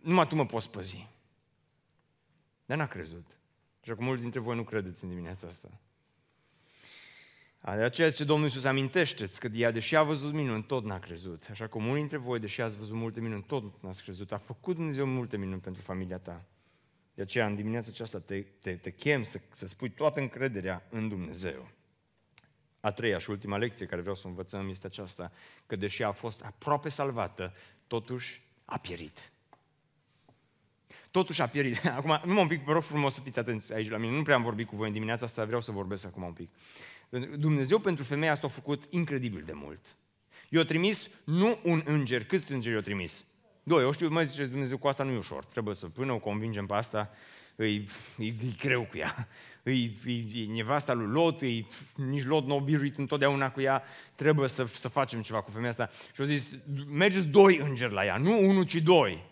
numai 0.01 0.27
Tu 0.27 0.35
mă 0.35 0.47
poți 0.47 0.71
păzi. 0.71 1.07
Dar 2.67 2.77
n-a 2.77 2.87
crezut. 2.87 3.27
Și 3.83 3.91
acum 3.91 4.05
mulți 4.05 4.23
dintre 4.23 4.41
voi 4.41 4.57
nu 4.57 4.63
credeți 4.63 5.05
în 5.05 5.11
dimineața 5.11 5.47
asta. 5.47 5.69
De 7.65 7.71
aceea 7.71 8.11
ce 8.11 8.25
Domnul 8.25 8.47
Iisus 8.47 8.65
amintește 8.65 9.27
că 9.39 9.49
ea, 9.53 9.71
deși 9.71 9.97
a 9.97 10.03
văzut 10.03 10.33
minuni, 10.33 10.63
tot 10.63 10.85
n-a 10.85 10.99
crezut. 10.99 11.47
Așa 11.51 11.67
cum 11.67 11.87
unii 11.87 11.99
dintre 11.99 12.17
voi, 12.17 12.39
deși 12.39 12.61
ați 12.61 12.77
văzut 12.77 12.97
multe 12.97 13.21
minuni, 13.21 13.43
tot 13.43 13.83
n-ați 13.83 14.03
crezut. 14.03 14.33
A 14.33 14.39
făcut 14.39 14.75
Dumnezeu 14.75 15.07
multe 15.07 15.37
minuni 15.37 15.61
pentru 15.61 15.83
familia 15.83 16.19
ta. 16.19 16.45
De 17.15 17.23
aceea, 17.23 17.47
în 17.47 17.55
dimineața 17.55 17.89
aceasta, 17.91 18.19
te, 18.19 18.41
te, 18.41 18.75
te 18.77 18.91
chem 18.91 19.23
să, 19.23 19.41
să 19.53 19.67
spui 19.67 19.91
toată 19.91 20.21
încrederea 20.21 20.87
în 20.91 21.09
Dumnezeu. 21.09 21.69
A 22.81 22.91
treia 22.91 23.19
și 23.19 23.31
ultima 23.31 23.57
lecție 23.57 23.87
care 23.87 24.01
vreau 24.01 24.17
să 24.17 24.27
învățăm 24.27 24.69
este 24.69 24.87
aceasta, 24.87 25.33
că 25.67 25.77
deși 25.77 26.03
a 26.03 26.13
fost 26.13 26.43
aproape 26.43 26.89
salvată, 26.89 27.55
totuși 27.87 28.43
a 28.65 28.79
pierit. 28.79 29.33
Totuși 31.11 31.43
a 31.43 31.47
pierit. 31.47 31.87
Acum, 31.97 32.21
nu 32.25 32.33
mă 32.33 32.41
un 32.41 32.47
pic, 32.47 32.65
vă 32.65 32.73
rog 32.73 32.83
frumos 32.83 33.15
să 33.15 33.21
fiți 33.21 33.39
atenți 33.39 33.73
aici 33.73 33.91
la 33.91 33.97
mine. 33.97 34.17
Nu 34.17 34.23
prea 34.23 34.35
am 34.35 34.43
vorbit 34.43 34.67
cu 34.67 34.77
voi 34.77 34.87
în 34.87 34.93
dimineața 34.93 35.25
asta, 35.25 35.45
vreau 35.45 35.61
să 35.61 35.73
vorbesc 35.73 36.05
acum 36.05 36.23
un 36.23 36.33
pic. 36.33 36.51
Dumnezeu 37.19 37.79
pentru 37.79 38.05
femeia 38.05 38.33
asta 38.33 38.47
a 38.47 38.51
făcut 38.51 38.85
incredibil 38.91 39.43
de 39.47 39.53
mult. 39.55 39.97
I-a 40.49 40.65
trimis 40.65 41.09
nu 41.25 41.59
un 41.63 41.83
înger, 41.85 42.25
câți 42.25 42.53
îngeri 42.53 42.75
i-a 42.75 42.81
trimis? 42.81 43.25
Doi, 43.63 43.85
o 43.85 43.93
știu, 43.93 44.09
mai 44.09 44.27
zice 44.27 44.45
Dumnezeu, 44.45 44.79
cu 44.79 44.89
asta 44.89 45.05
nu 45.05 45.11
e 45.11 45.17
ușor. 45.17 45.45
Trebuie 45.45 45.75
să 45.75 45.87
până 45.87 46.13
o 46.13 46.19
convingem 46.19 46.67
pe 46.67 46.75
asta. 46.75 47.11
e, 47.57 47.65
e, 47.65 47.85
e 48.19 48.35
greu 48.59 48.83
cu 48.83 48.97
ea. 48.97 49.29
E, 49.63 49.71
e, 49.71 49.91
e 50.35 50.47
nevasta 50.47 50.93
lui 50.93 51.07
Lot, 51.07 51.43
e, 51.43 51.67
nici 51.97 52.25
Lot 52.25 52.47
nu 52.47 52.57
a 52.57 52.59
biruit 52.59 52.99
întotdeauna 52.99 53.51
cu 53.51 53.61
ea, 53.61 53.83
trebuie 54.15 54.49
să, 54.49 54.65
să 54.65 54.89
facem 54.89 55.23
ceva 55.23 55.43
cu 55.43 55.51
femeia 55.51 55.71
asta. 55.71 55.89
Și 55.93 56.21
au 56.21 56.27
zis, 56.27 56.49
mergeți 56.89 57.27
doi 57.27 57.57
îngeri 57.57 57.93
la 57.93 58.05
ea, 58.05 58.17
nu 58.17 58.49
unul, 58.49 58.65
ci 58.65 58.77
doi. 58.77 59.32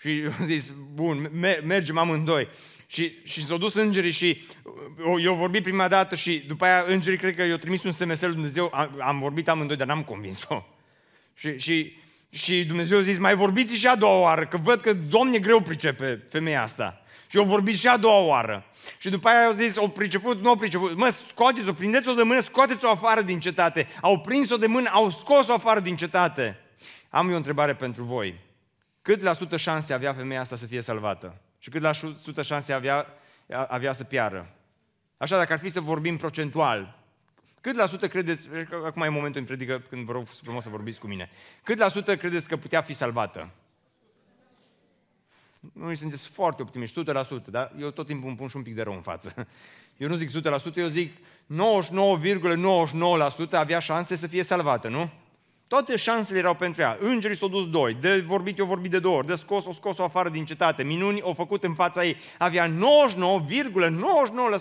Și 0.00 0.24
au 0.38 0.44
zis, 0.44 0.72
bun, 0.92 1.30
mergem 1.64 1.98
amândoi. 1.98 2.48
Și, 2.86 3.12
și 3.24 3.44
s-au 3.44 3.58
dus 3.58 3.74
îngerii 3.74 4.10
și 4.10 4.42
eu 5.22 5.34
vorbit 5.34 5.62
prima 5.62 5.88
dată 5.88 6.14
și 6.14 6.44
după 6.46 6.64
aia 6.64 6.84
îngerii 6.86 7.18
cred 7.18 7.36
că 7.36 7.44
i-au 7.44 7.56
trimis 7.56 7.82
un 7.82 7.92
SMS 7.92 8.20
lui 8.20 8.32
Dumnezeu, 8.32 8.70
am, 8.74 9.00
am 9.00 9.18
vorbit 9.18 9.48
amândoi, 9.48 9.76
dar 9.76 9.86
n-am 9.86 10.02
convins-o. 10.02 10.62
Și, 11.34 11.58
și, 11.58 11.96
și 12.30 12.64
Dumnezeu 12.64 12.98
a 12.98 13.02
zis, 13.02 13.18
mai 13.18 13.34
vorbiți 13.34 13.74
și 13.74 13.86
a 13.86 13.96
doua 13.96 14.20
oară, 14.20 14.46
că 14.46 14.56
văd 14.56 14.80
că 14.80 14.92
Domn 14.92 15.32
e 15.32 15.38
greu 15.38 15.60
pricepe 15.60 16.24
femeia 16.28 16.62
asta. 16.62 17.02
Și 17.30 17.36
au 17.36 17.44
vorbit 17.44 17.76
și 17.76 17.88
a 17.88 17.96
doua 17.96 18.20
oară. 18.20 18.64
Și 18.98 19.10
după 19.10 19.28
aia 19.28 19.46
au 19.46 19.52
zis, 19.52 19.76
au 19.76 19.88
priceput, 19.88 20.42
nu 20.42 20.48
au 20.48 20.56
priceput. 20.56 20.96
Mă, 20.96 21.14
scoateți-o, 21.28 21.72
prindeți-o 21.72 22.12
de 22.12 22.22
mână, 22.22 22.40
scoateți-o 22.40 22.90
afară 22.90 23.22
din 23.22 23.40
cetate. 23.40 23.86
Au 24.00 24.20
prins-o 24.20 24.56
de 24.56 24.66
mână, 24.66 24.88
au 24.92 25.10
scos-o 25.10 25.52
afară 25.52 25.80
din 25.80 25.96
cetate. 25.96 26.58
Am 27.08 27.26
eu 27.26 27.34
o 27.34 27.36
întrebare 27.36 27.74
pentru 27.74 28.02
voi. 28.02 28.34
Cât 29.08 29.20
la 29.20 29.32
sută 29.32 29.56
șanse 29.56 29.92
avea 29.92 30.14
femeia 30.14 30.40
asta 30.40 30.56
să 30.56 30.66
fie 30.66 30.80
salvată? 30.80 31.40
Și 31.58 31.70
cât 31.70 31.82
la 31.82 31.92
sută 31.92 32.42
șanse 32.42 32.72
avea, 32.72 33.06
avea 33.68 33.92
să 33.92 34.04
piară? 34.04 34.50
Așa, 35.16 35.36
dacă 35.36 35.52
ar 35.52 35.58
fi 35.58 35.68
să 35.68 35.80
vorbim 35.80 36.16
procentual, 36.16 36.98
cât 37.60 37.76
la 37.76 37.86
sută 37.86 38.08
credeți, 38.08 38.48
acum 38.84 39.02
e 39.02 39.08
momentul 39.08 39.40
în 39.40 39.46
predică 39.46 39.82
când 39.88 40.04
vă 40.04 40.12
rog 40.12 40.26
frumos 40.26 40.62
să 40.62 40.68
vorbiți 40.68 41.00
cu 41.00 41.06
mine, 41.06 41.30
cât 41.62 41.78
la 41.78 41.88
sută 41.88 42.16
credeți 42.16 42.48
că 42.48 42.56
putea 42.56 42.82
fi 42.82 42.92
salvată? 42.92 43.50
Noi 45.72 45.96
sunteți 45.96 46.28
foarte 46.28 46.62
optimiști, 46.62 47.02
100%, 47.02 47.04
dar 47.44 47.72
eu 47.78 47.90
tot 47.90 48.06
timpul 48.06 48.28
îmi 48.28 48.36
pun 48.36 48.48
și 48.48 48.56
un 48.56 48.62
pic 48.62 48.74
de 48.74 48.82
rău 48.82 48.94
în 48.94 49.02
față. 49.02 49.46
Eu 49.96 50.08
nu 50.08 50.14
zic 50.14 50.30
100%, 50.30 50.32
eu 50.74 50.86
zic 50.86 51.16
99,99% 51.16 51.20
,99 53.48 53.50
avea 53.50 53.78
șanse 53.78 54.16
să 54.16 54.26
fie 54.26 54.42
salvată, 54.42 54.88
nu? 54.88 55.10
Toate 55.68 55.96
șansele 55.96 56.38
erau 56.38 56.54
pentru 56.54 56.82
ea. 56.82 56.96
Îngerii 57.00 57.36
s-au 57.36 57.48
dus 57.48 57.68
doi, 57.68 57.94
de 57.94 58.20
vorbit, 58.20 58.58
eu 58.58 58.66
vorbit 58.66 58.90
de 58.90 58.98
două 58.98 59.16
ori, 59.16 59.26
de 59.26 59.34
scos, 59.34 59.66
o 59.66 59.72
scos-o 59.72 60.04
afară 60.04 60.28
din 60.28 60.44
cetate, 60.44 60.82
minuni 60.82 61.22
au 61.22 61.34
făcut 61.34 61.64
în 61.64 61.74
fața 61.74 62.04
ei. 62.04 62.16
Avea 62.38 62.68
99,99% 62.68 62.74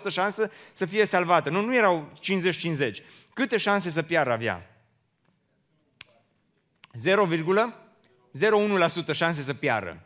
șansă 0.09 0.51
să 0.73 0.85
fie 0.85 1.05
salvată. 1.05 1.49
Nu, 1.49 1.61
nu 1.61 1.75
erau 1.75 2.11
50-50. 2.19 2.21
Câte 3.33 3.57
șanse 3.57 3.89
să 3.89 4.01
piară 4.01 4.31
avea? 4.31 4.71
0,01% 6.97 7.01
șanse 9.11 9.41
să 9.41 9.53
piară. 9.53 10.01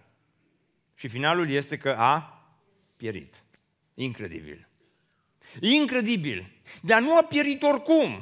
Și 0.95 1.07
finalul 1.07 1.49
este 1.49 1.77
că 1.77 1.95
a 1.97 2.43
pierit. 2.97 3.43
Incredibil. 3.93 4.67
Incredibil. 5.59 6.51
Dar 6.81 7.01
nu 7.01 7.17
a 7.17 7.23
pierit 7.23 7.63
oricum. 7.63 8.21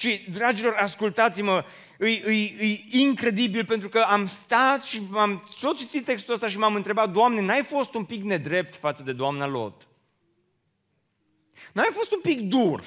Și, 0.00 0.26
dragilor, 0.32 0.74
ascultați-mă, 0.74 1.64
e, 1.98 2.06
e, 2.06 2.32
e 2.60 2.80
incredibil 2.90 3.64
pentru 3.64 3.88
că 3.88 3.98
am 3.98 4.26
stat 4.26 4.84
și 4.84 5.02
am 5.12 5.48
tot 5.60 5.76
citit 5.76 6.04
textul 6.04 6.34
ăsta 6.34 6.48
și 6.48 6.58
m-am 6.58 6.74
întrebat, 6.74 7.10
Doamne, 7.10 7.40
n-ai 7.40 7.62
fost 7.62 7.94
un 7.94 8.04
pic 8.04 8.22
nedrept 8.22 8.76
față 8.76 9.02
de 9.02 9.12
doamna 9.12 9.46
Lot? 9.46 9.88
N-ai 11.72 11.90
fost 11.92 12.12
un 12.12 12.20
pic 12.20 12.40
dur? 12.40 12.84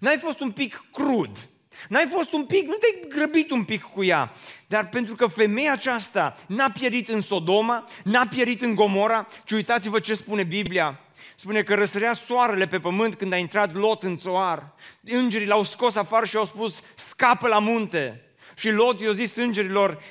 N-ai 0.00 0.18
fost 0.18 0.40
un 0.40 0.50
pic 0.50 0.84
crud? 0.92 1.48
N-ai 1.88 2.06
fost 2.10 2.32
un 2.32 2.44
pic, 2.44 2.66
nu 2.66 2.74
te-ai 2.74 3.08
grăbit 3.08 3.50
un 3.50 3.64
pic 3.64 3.82
cu 3.82 4.04
ea, 4.04 4.32
dar 4.66 4.88
pentru 4.88 5.14
că 5.14 5.26
femeia 5.26 5.72
aceasta 5.72 6.36
n-a 6.48 6.70
pierit 6.70 7.08
în 7.08 7.20
Sodoma, 7.20 7.84
n-a 8.04 8.26
pierit 8.26 8.62
în 8.62 8.74
Gomora, 8.74 9.26
ci 9.44 9.50
uitați-vă 9.50 10.00
ce 10.00 10.14
spune 10.14 10.42
Biblia. 10.42 11.03
Spune 11.36 11.62
că 11.62 11.74
răsărea 11.74 12.14
soarele 12.14 12.66
pe 12.66 12.78
pământ 12.78 13.14
când 13.14 13.32
a 13.32 13.36
intrat 13.36 13.74
Lot 13.74 14.02
în 14.02 14.16
țoar. 14.16 14.74
Îngerii 15.00 15.46
l-au 15.46 15.64
scos 15.64 15.96
afară 15.96 16.26
și 16.26 16.36
au 16.36 16.44
spus, 16.44 16.80
scapă 16.94 17.48
la 17.48 17.58
munte. 17.58 18.24
Și 18.56 18.70
Lot 18.70 19.00
i-a 19.00 19.12
zis 19.12 19.36
îngerilor, 19.36 20.02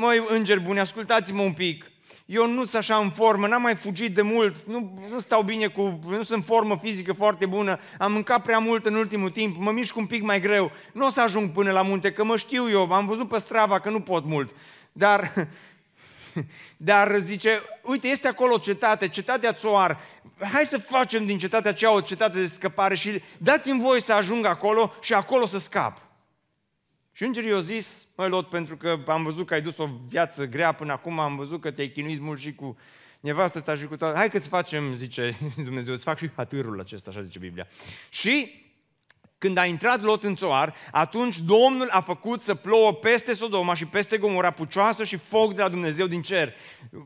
măi 0.00 0.24
îngeri 0.28 0.60
buni, 0.60 0.80
ascultați-mă 0.80 1.42
un 1.42 1.52
pic. 1.52 1.90
Eu 2.26 2.46
nu 2.46 2.60
sunt 2.60 2.74
așa 2.74 2.96
în 2.96 3.10
formă, 3.10 3.46
n-am 3.46 3.62
mai 3.62 3.74
fugit 3.74 4.14
de 4.14 4.22
mult, 4.22 4.62
nu, 4.62 4.98
nu 5.10 5.20
stau 5.20 5.42
bine 5.42 5.66
cu, 5.66 5.98
nu 6.06 6.22
sunt 6.22 6.28
în 6.28 6.42
formă 6.42 6.78
fizică 6.82 7.12
foarte 7.12 7.46
bună, 7.46 7.78
am 7.98 8.12
mâncat 8.12 8.42
prea 8.42 8.58
mult 8.58 8.86
în 8.86 8.94
ultimul 8.94 9.30
timp, 9.30 9.56
mă 9.56 9.70
mișc 9.70 9.96
un 9.96 10.06
pic 10.06 10.22
mai 10.22 10.40
greu, 10.40 10.72
nu 10.92 11.06
o 11.06 11.10
să 11.10 11.20
ajung 11.20 11.50
până 11.50 11.70
la 11.70 11.82
munte, 11.82 12.12
că 12.12 12.24
mă 12.24 12.36
știu 12.36 12.70
eu, 12.70 12.92
am 12.92 13.06
văzut 13.06 13.28
pe 13.28 13.38
strava 13.38 13.80
că 13.80 13.90
nu 13.90 14.00
pot 14.00 14.24
mult. 14.24 14.54
Dar, 14.92 15.32
dar 16.76 17.18
zice, 17.18 17.62
uite, 17.82 18.08
este 18.08 18.28
acolo 18.28 18.54
o 18.54 18.58
cetate, 18.58 19.08
cetatea 19.08 19.52
Țoar, 19.52 20.00
hai 20.52 20.64
să 20.64 20.78
facem 20.78 21.26
din 21.26 21.38
cetatea 21.38 21.70
aceea 21.70 21.92
o 21.92 22.00
cetate 22.00 22.40
de 22.40 22.46
scăpare 22.46 22.94
și 22.94 23.22
dați-mi 23.38 23.80
voi 23.80 24.02
să 24.02 24.12
ajung 24.12 24.44
acolo 24.44 24.92
și 25.00 25.14
acolo 25.14 25.46
să 25.46 25.58
scap. 25.58 26.06
Și 27.12 27.24
îngerii 27.24 27.52
au 27.52 27.60
zis, 27.60 28.06
măi 28.16 28.28
Lot, 28.28 28.48
pentru 28.48 28.76
că 28.76 28.98
am 29.06 29.24
văzut 29.24 29.46
că 29.46 29.54
ai 29.54 29.62
dus 29.62 29.78
o 29.78 29.88
viață 30.08 30.44
grea 30.44 30.72
până 30.72 30.92
acum, 30.92 31.18
am 31.18 31.36
văzut 31.36 31.60
că 31.60 31.70
te-ai 31.70 31.88
chinuit 31.88 32.20
mult 32.20 32.40
și 32.40 32.54
cu 32.54 32.76
nevastă 33.20 33.60
ta 33.60 33.76
și 33.76 33.86
cu 33.86 33.96
toate. 33.96 34.18
Hai 34.18 34.30
că-ți 34.30 34.48
facem, 34.48 34.94
zice 34.94 35.36
Dumnezeu, 35.64 35.94
îți 35.94 36.04
fac 36.04 36.18
și 36.18 36.30
hatârul 36.36 36.80
acesta, 36.80 37.10
așa 37.10 37.20
zice 37.20 37.38
Biblia. 37.38 37.66
Și 38.08 38.62
când 39.38 39.56
a 39.56 39.64
intrat 39.64 40.00
Lot 40.00 40.24
în 40.24 40.36
țoar, 40.36 40.74
atunci 40.90 41.38
Domnul 41.38 41.88
a 41.90 42.00
făcut 42.00 42.42
să 42.42 42.54
plouă 42.54 42.94
peste 42.94 43.34
Sodoma 43.34 43.74
și 43.74 43.86
peste 43.86 44.18
Gomora 44.18 44.50
pucioasă 44.50 45.04
și 45.04 45.16
foc 45.16 45.54
de 45.54 45.62
la 45.62 45.68
Dumnezeu 45.68 46.06
din 46.06 46.22
cer. 46.22 46.54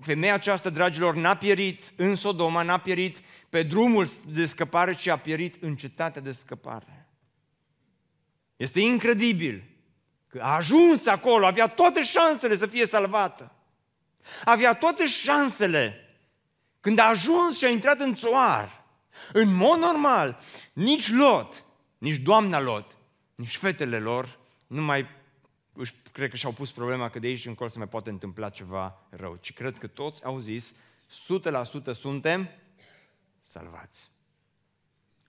Femeia 0.00 0.34
aceasta, 0.34 0.70
dragilor, 0.70 1.14
n-a 1.14 1.36
pierit 1.36 1.82
în 1.96 2.14
Sodoma, 2.14 2.62
n-a 2.62 2.78
pierit 2.78 3.18
pe 3.48 3.62
drumul 3.62 4.08
de 4.26 4.46
scăpare, 4.46 4.94
ci 4.94 5.06
a 5.06 5.16
pierit 5.16 5.62
în 5.62 5.76
cetatea 5.76 6.22
de 6.22 6.32
scăpare. 6.32 7.08
Este 8.56 8.80
incredibil 8.80 9.64
că 10.28 10.40
a 10.42 10.54
ajuns 10.54 11.06
acolo, 11.06 11.46
avea 11.46 11.66
toate 11.66 12.02
șansele 12.02 12.56
să 12.56 12.66
fie 12.66 12.86
salvată. 12.86 13.52
Avea 14.44 14.74
toate 14.74 15.06
șansele. 15.06 15.96
Când 16.80 16.98
a 16.98 17.08
ajuns 17.08 17.58
și 17.58 17.64
a 17.64 17.68
intrat 17.68 18.00
în 18.00 18.14
țoar, 18.14 18.84
în 19.32 19.54
mod 19.54 19.78
normal, 19.78 20.38
nici 20.72 21.10
Lot, 21.10 21.64
nici 22.02 22.16
doamna 22.16 22.58
Lot, 22.58 22.96
nici 23.34 23.56
fetele 23.56 23.98
lor 23.98 24.38
nu 24.66 24.82
mai 24.82 25.06
își, 25.72 25.94
cred 26.12 26.30
că 26.30 26.36
și-au 26.36 26.52
pus 26.52 26.72
problema 26.72 27.10
că 27.10 27.18
de 27.18 27.26
aici 27.26 27.46
încolo 27.46 27.68
se 27.68 27.78
mai 27.78 27.88
poate 27.88 28.10
întâmpla 28.10 28.48
ceva 28.48 29.06
rău, 29.10 29.36
ci 29.40 29.52
cred 29.52 29.78
că 29.78 29.86
toți 29.86 30.24
au 30.24 30.38
zis, 30.38 30.74
100% 30.74 30.74
suntem 31.92 32.48
salvați. 33.42 34.08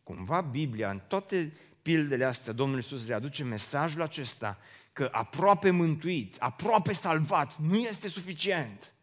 Cumva 0.04 0.42
Biblia, 0.42 0.90
în 0.90 1.02
toate 1.08 1.54
pildele 1.82 2.26
astea, 2.26 2.54
Domnul 2.54 2.78
Iisus 2.78 3.06
le 3.06 3.14
aduce 3.14 3.44
mesajul 3.44 4.02
acesta 4.02 4.58
că 4.94 5.10
aproape 5.12 5.70
mântuit, 5.70 6.36
aproape 6.40 6.94
salvat, 6.94 7.58
nu 7.58 7.78
este 7.78 8.08
suficient. 8.08 8.94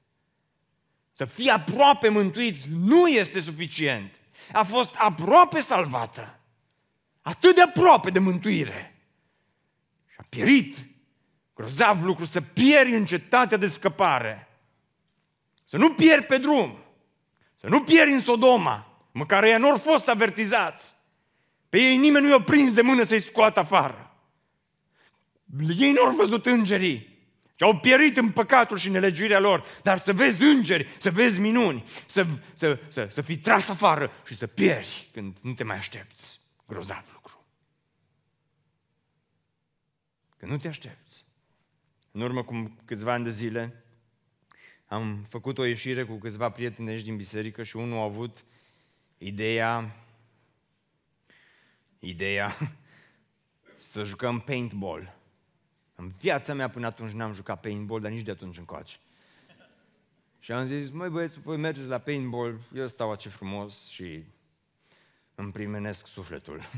Să 1.12 1.24
fii 1.24 1.48
aproape 1.48 2.08
mântuit 2.08 2.64
nu 2.64 3.08
este 3.08 3.40
suficient. 3.40 4.14
A 4.52 4.62
fost 4.62 4.94
aproape 4.94 5.60
salvată. 5.60 6.39
Atât 7.22 7.54
de 7.54 7.62
aproape 7.62 8.10
de 8.10 8.18
mântuire. 8.18 8.94
Și 10.06 10.16
a 10.18 10.24
pierit. 10.28 10.76
Grozav 11.54 12.04
lucru 12.04 12.24
să 12.24 12.40
pieri 12.40 12.94
în 12.94 13.04
cetatea 13.04 13.56
de 13.56 13.66
scăpare. 13.66 14.48
Să 15.64 15.76
nu 15.76 15.92
pieri 15.92 16.22
pe 16.22 16.38
drum. 16.38 16.78
Să 17.54 17.66
nu 17.68 17.82
pieri 17.82 18.12
în 18.12 18.20
Sodoma. 18.20 19.06
Măcar 19.12 19.44
ei 19.44 19.58
nu 19.58 19.70
au 19.70 19.78
fost 19.78 20.08
avertizați. 20.08 20.94
Pe 21.68 21.78
ei 21.78 21.96
nimeni 21.96 22.24
nu 22.24 22.30
i-a 22.30 22.42
prins 22.42 22.72
de 22.72 22.82
mână 22.82 23.04
să-i 23.04 23.20
scoată 23.20 23.60
afară. 23.60 24.14
Ei 25.78 25.92
nu 25.92 26.02
au 26.04 26.14
văzut 26.14 26.46
îngerii. 26.46 27.10
Și 27.54 27.66
au 27.66 27.78
pierit 27.78 28.16
în 28.16 28.30
păcatul 28.30 28.76
și 28.76 28.88
nelegiuirea 28.88 29.38
lor. 29.38 29.64
Dar 29.82 29.98
să 29.98 30.12
vezi 30.12 30.44
îngeri, 30.44 30.88
să 30.98 31.10
vezi 31.10 31.40
minuni, 31.40 31.82
să, 32.06 32.26
să, 32.52 32.78
să, 32.88 33.08
să 33.10 33.20
fii 33.20 33.38
tras 33.38 33.68
afară 33.68 34.12
și 34.26 34.36
să 34.36 34.46
pieri 34.46 35.08
când 35.12 35.36
nu 35.42 35.52
te 35.52 35.64
mai 35.64 35.76
aștepți. 35.76 36.39
Grozav 36.70 37.10
lucru. 37.12 37.44
Că 40.36 40.46
nu 40.46 40.58
te 40.58 40.68
aștepți. 40.68 41.24
În 42.10 42.20
urmă 42.20 42.44
cu 42.44 42.76
câțiva 42.84 43.12
ani 43.12 43.24
de 43.24 43.30
zile, 43.30 43.84
am 44.86 45.26
făcut 45.28 45.58
o 45.58 45.64
ieșire 45.64 46.04
cu 46.04 46.16
câțiva 46.18 46.50
prieteni 46.50 46.88
aici 46.88 47.02
din 47.02 47.16
biserică 47.16 47.62
și 47.62 47.76
unul 47.76 47.98
a 47.98 48.02
avut 48.02 48.44
ideea, 49.18 49.96
ideea 51.98 52.56
să 53.74 54.04
jucăm 54.04 54.40
paintball. 54.40 55.16
În 55.94 56.08
viața 56.08 56.54
mea 56.54 56.70
până 56.70 56.86
atunci 56.86 57.12
n-am 57.12 57.32
jucat 57.32 57.60
paintball, 57.60 58.00
dar 58.00 58.10
nici 58.10 58.24
de 58.24 58.30
atunci 58.30 58.58
încoace. 58.58 58.96
Și 60.38 60.52
am 60.52 60.66
zis, 60.66 60.90
măi 60.90 61.08
băieți, 61.08 61.40
voi 61.40 61.56
mergeți 61.56 61.88
la 61.88 61.98
paintball, 61.98 62.60
eu 62.74 62.86
stau 62.86 63.14
ce 63.14 63.28
frumos 63.28 63.88
și 63.88 64.24
îmi 65.40 65.52
primenesc 65.52 66.06
sufletul. 66.06 66.60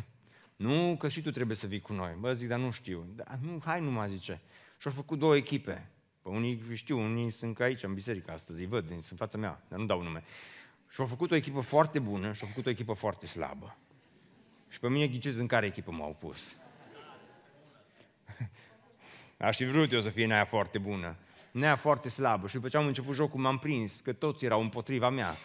Nu, 0.57 0.97
că 0.99 1.09
și 1.09 1.23
tu 1.23 1.31
trebuie 1.31 1.57
să 1.57 1.67
vii 1.67 1.81
cu 1.81 1.93
noi. 1.93 2.17
Bă, 2.19 2.33
zic, 2.33 2.49
dar 2.49 2.59
nu 2.59 2.71
știu. 2.71 3.07
Da, 3.15 3.25
nu, 3.41 3.63
hai 3.65 3.81
nu 3.81 3.91
mă 3.91 4.07
zice. 4.07 4.41
Și 4.79 4.87
au 4.87 4.93
făcut 4.93 5.19
două 5.19 5.37
echipe. 5.37 5.91
Pe 6.23 6.29
unii 6.29 6.63
știu, 6.73 6.99
unii 6.99 7.31
sunt 7.31 7.61
aici 7.61 7.83
în 7.83 7.95
biserică 7.95 8.33
astăzi, 8.33 8.61
îi 8.61 8.67
văd, 8.67 8.89
sunt 8.89 9.07
în 9.11 9.17
fața 9.17 9.39
mea, 9.39 9.63
dar 9.69 9.79
nu 9.79 9.87
dau 9.87 10.03
nume. 10.03 10.25
Și 10.89 11.01
au 11.01 11.07
făcut 11.07 11.31
o 11.31 11.35
echipă 11.35 11.61
foarte 11.61 11.99
bună 11.99 12.33
și 12.33 12.43
au 12.43 12.49
făcut 12.49 12.67
o 12.67 12.71
echipă 12.71 12.93
foarte 12.93 13.27
slabă. 13.27 13.77
Și 14.69 14.81
pe 14.81 14.89
mine 14.89 15.07
ghicesc 15.07 15.39
în 15.39 15.47
care 15.47 15.67
echipă 15.67 15.91
m-au 15.91 16.17
pus. 16.21 16.57
Aș 19.39 19.57
fi 19.57 19.65
vrut 19.65 19.93
eu 19.93 20.01
să 20.01 20.11
fie 20.11 20.25
în 20.25 20.31
aia 20.31 20.45
foarte 20.45 20.79
bună. 20.79 21.17
În 21.53 21.63
aia 21.63 21.77
foarte 21.77 22.09
slabă. 22.09 22.47
Și 22.47 22.55
după 22.55 22.69
ce 22.69 22.77
am 22.77 22.87
început 22.87 23.15
jocul, 23.15 23.41
m-am 23.41 23.59
prins 23.59 24.01
că 24.01 24.13
toți 24.13 24.45
erau 24.45 24.61
împotriva 24.61 25.11
mea. 25.11 25.37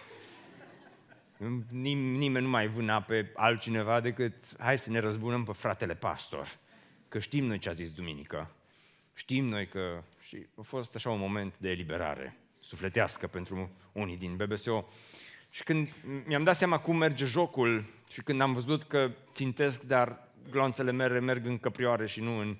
Nim- 1.70 2.18
nimeni 2.18 2.46
nu 2.46 2.50
mai 2.50 2.68
vâna 2.68 3.02
pe 3.02 3.32
altcineva 3.36 4.00
decât 4.00 4.34
hai 4.60 4.80
să 4.80 4.90
ne 4.90 5.00
răzbunăm 5.00 5.44
pe 5.44 5.52
fratele 5.52 5.96
pastor. 5.96 6.58
Că 7.10 7.20
știm 7.20 7.46
noi 7.46 7.58
ce 7.58 7.70
a 7.70 7.72
zis 7.72 7.92
duminică. 7.92 8.52
Știm 9.14 9.46
noi 9.46 9.68
că... 9.68 10.04
Și 10.22 10.46
a 10.56 10.62
fost 10.62 10.96
așa 10.96 11.10
un 11.10 11.20
moment 11.20 11.54
de 11.58 11.70
eliberare 11.70 12.38
sufletească 12.60 13.28
pentru 13.28 13.70
unii 13.92 14.18
din 14.18 14.36
BBSO. 14.36 14.86
Și 15.50 15.64
când 15.64 15.90
mi-am 16.26 16.44
dat 16.44 16.58
seama 16.58 16.80
cum 16.80 16.98
merge 16.98 17.26
jocul 17.26 17.86
și 18.10 18.22
când 18.22 18.42
am 18.42 18.54
văzut 18.54 18.84
că 18.84 19.12
țintesc, 19.34 19.82
dar 19.82 20.28
glonțele 20.50 20.92
mele 20.92 21.20
merg 21.20 21.46
în 21.46 21.58
căprioare 21.58 22.08
și 22.08 22.20
nu 22.20 22.40
în, 22.40 22.58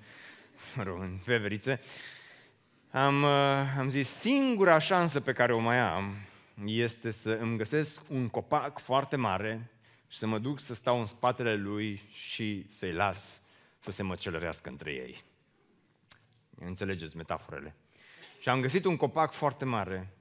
mă 0.76 0.82
rog, 0.82 1.00
în 1.00 1.18
veverițe, 1.24 1.80
am, 2.90 3.22
uh, 3.22 3.78
am 3.78 3.88
zis, 3.88 4.08
singura 4.08 4.78
șansă 4.78 5.20
pe 5.20 5.32
care 5.32 5.52
o 5.52 5.58
mai 5.58 5.78
am 5.78 6.16
este 6.64 7.10
să 7.10 7.30
îmi 7.30 7.56
găsesc 7.56 8.02
un 8.08 8.28
copac 8.28 8.78
foarte 8.78 9.16
mare 9.16 9.70
și 10.08 10.18
să 10.18 10.26
mă 10.26 10.38
duc 10.38 10.60
să 10.60 10.74
stau 10.74 11.00
în 11.00 11.06
spatele 11.06 11.54
lui 11.54 12.02
și 12.10 12.66
să-i 12.68 12.92
las 12.92 13.42
să 13.78 13.90
se 13.90 14.02
măcelărească 14.02 14.68
între 14.68 14.92
ei. 14.92 15.24
Înțelegeți 16.60 17.16
metaforele. 17.16 17.74
Și 18.40 18.48
am 18.48 18.60
găsit 18.60 18.84
un 18.84 18.96
copac 18.96 19.32
foarte 19.32 19.64
mare 19.64 20.14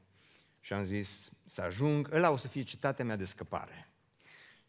și 0.62 0.74
am 0.74 0.84
zis 0.84 1.32
să 1.46 1.62
ajung, 1.62 2.10
ăla 2.14 2.30
o 2.30 2.38
să 2.38 2.48
fie 2.48 2.62
cetatea 2.62 3.06
mea 3.06 3.16
de 3.16 3.24
scăpare. 3.24 3.90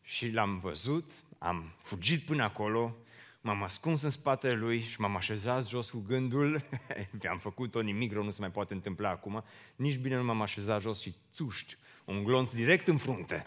Și 0.03 0.31
l-am 0.31 0.59
văzut, 0.59 1.11
am 1.39 1.75
fugit 1.83 2.25
până 2.25 2.43
acolo, 2.43 2.97
m-am 3.41 3.63
ascuns 3.63 4.03
în 4.03 4.11
spatele 4.11 4.55
lui 4.55 4.81
și 4.81 5.01
m-am 5.01 5.17
așezat 5.17 5.69
jos 5.69 5.91
cu 5.91 5.99
gândul, 5.99 6.65
am 7.31 7.39
făcut-o, 7.39 7.81
nimic 7.81 8.13
rău 8.13 8.25
nu 8.25 8.31
se 8.31 8.41
mai 8.41 8.51
poate 8.51 8.75
întâmpla 8.75 9.09
acum, 9.09 9.45
nici 9.77 9.97
bine 9.97 10.17
nu 10.17 10.25
m-am 10.25 10.43
așezat 10.43 10.81
jos 10.81 11.01
și 11.01 11.15
țuști, 11.33 11.77
un 12.05 12.25
glonț 12.25 12.53
direct 12.53 12.89
în 12.89 12.97
frunte. 12.97 13.47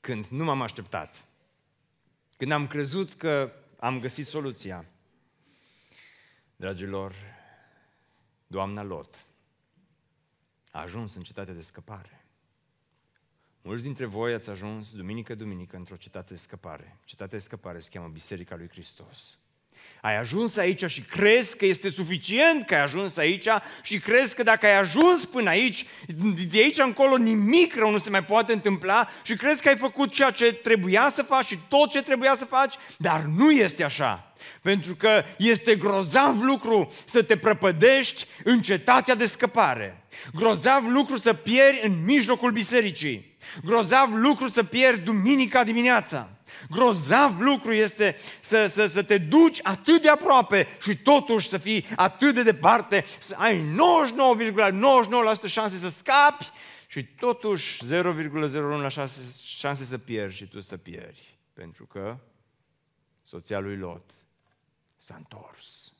Când 0.00 0.26
nu 0.26 0.44
m-am 0.44 0.62
așteptat, 0.62 1.26
când 2.36 2.52
am 2.52 2.66
crezut 2.66 3.14
că 3.14 3.52
am 3.78 4.00
găsit 4.00 4.26
soluția, 4.26 4.84
dragilor, 6.56 7.14
doamna 8.46 8.82
Lot 8.82 9.26
a 10.70 10.80
ajuns 10.80 11.14
în 11.14 11.22
cetatea 11.22 11.54
de 11.54 11.60
scăpare. 11.60 12.17
Mulți 13.62 13.82
dintre 13.82 14.04
voi 14.04 14.32
ați 14.32 14.50
ajuns 14.50 14.94
duminică, 14.94 15.34
duminică 15.34 15.76
într-o 15.76 15.96
cetate 15.96 16.32
de 16.32 16.38
scăpare. 16.38 16.96
Cetatea 17.04 17.38
de 17.38 17.44
scăpare 17.44 17.78
se 17.78 17.88
cheamă 17.92 18.08
Biserica 18.08 18.56
lui 18.56 18.68
Hristos. 18.68 19.38
Ai 20.00 20.18
ajuns 20.18 20.56
aici 20.56 20.84
și 20.84 21.00
crezi 21.00 21.56
că 21.56 21.66
este 21.66 21.88
suficient 21.88 22.66
că 22.66 22.74
ai 22.74 22.80
ajuns 22.80 23.16
aici 23.16 23.48
și 23.82 23.98
crezi 23.98 24.34
că 24.34 24.42
dacă 24.42 24.66
ai 24.66 24.78
ajuns 24.78 25.24
până 25.24 25.48
aici, 25.48 25.86
de 26.50 26.58
aici 26.58 26.78
încolo 26.78 27.16
nimic 27.16 27.74
rău 27.74 27.90
nu 27.90 27.98
se 27.98 28.10
mai 28.10 28.24
poate 28.24 28.52
întâmpla 28.52 29.08
și 29.22 29.36
crezi 29.36 29.62
că 29.62 29.68
ai 29.68 29.76
făcut 29.76 30.12
ceea 30.12 30.30
ce 30.30 30.52
trebuia 30.52 31.10
să 31.14 31.22
faci 31.22 31.46
și 31.46 31.58
tot 31.68 31.90
ce 31.90 32.02
trebuia 32.02 32.34
să 32.34 32.44
faci, 32.44 32.74
dar 32.98 33.20
nu 33.20 33.50
este 33.50 33.84
așa. 33.84 34.32
Pentru 34.62 34.96
că 34.96 35.24
este 35.38 35.76
grozav 35.76 36.40
lucru 36.40 36.92
să 37.04 37.22
te 37.22 37.36
prăpădești 37.36 38.26
în 38.44 38.62
cetatea 38.62 39.14
de 39.14 39.26
scăpare. 39.26 40.04
Grozav 40.34 40.86
lucru 40.86 41.18
să 41.18 41.32
pieri 41.32 41.80
în 41.82 42.04
mijlocul 42.04 42.52
bisericii. 42.52 43.27
Grozav 43.64 44.14
lucru 44.14 44.48
să 44.48 44.64
pierzi 44.64 45.00
duminica 45.00 45.64
dimineața. 45.64 46.30
Grozav 46.70 47.40
lucru 47.40 47.72
este 47.72 48.16
să, 48.40 48.66
să, 48.66 48.86
să 48.86 49.02
te 49.02 49.18
duci 49.18 49.60
atât 49.62 50.02
de 50.02 50.08
aproape 50.08 50.68
și 50.80 50.96
totuși 50.96 51.48
să 51.48 51.58
fii 51.58 51.86
atât 51.96 52.34
de 52.34 52.42
departe, 52.42 53.04
să 53.18 53.34
ai 53.38 53.76
99,99% 55.44 55.48
șanse 55.48 55.76
să 55.76 55.88
scapi 55.88 56.50
și 56.86 57.04
totuși 57.04 57.84
0,01 57.84 58.88
șanse 59.42 59.84
să 59.84 59.98
pierzi 59.98 60.36
și 60.36 60.46
tu 60.46 60.60
să 60.60 60.76
pierzi. 60.76 61.38
Pentru 61.52 61.86
că 61.86 62.18
soția 63.22 63.58
lui 63.58 63.76
Lot 63.76 64.10
s-a 64.96 65.14
întors. 65.16 65.92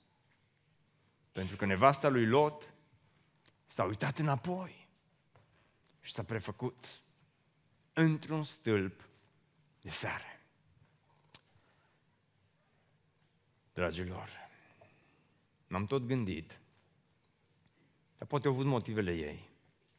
Pentru 1.33 1.57
că 1.57 1.67
nevasta 1.67 2.09
lui 2.09 2.27
Lot 2.27 2.73
s-a 3.67 3.85
uitat 3.85 4.19
înapoi 4.19 4.89
și 6.01 6.13
s-a 6.13 6.23
prefăcut 6.23 7.03
într-un 8.01 8.43
stâlp 8.43 9.09
de 9.81 9.91
sare. 9.91 10.39
dragilor. 13.79 14.29
M-am 15.67 15.87
tot 15.87 16.07
gândit, 16.07 16.59
dar 18.19 18.29
poate 18.29 18.47
au 18.47 18.53
avut 18.53 18.67
motivele 18.67 19.13
ei. 19.13 19.49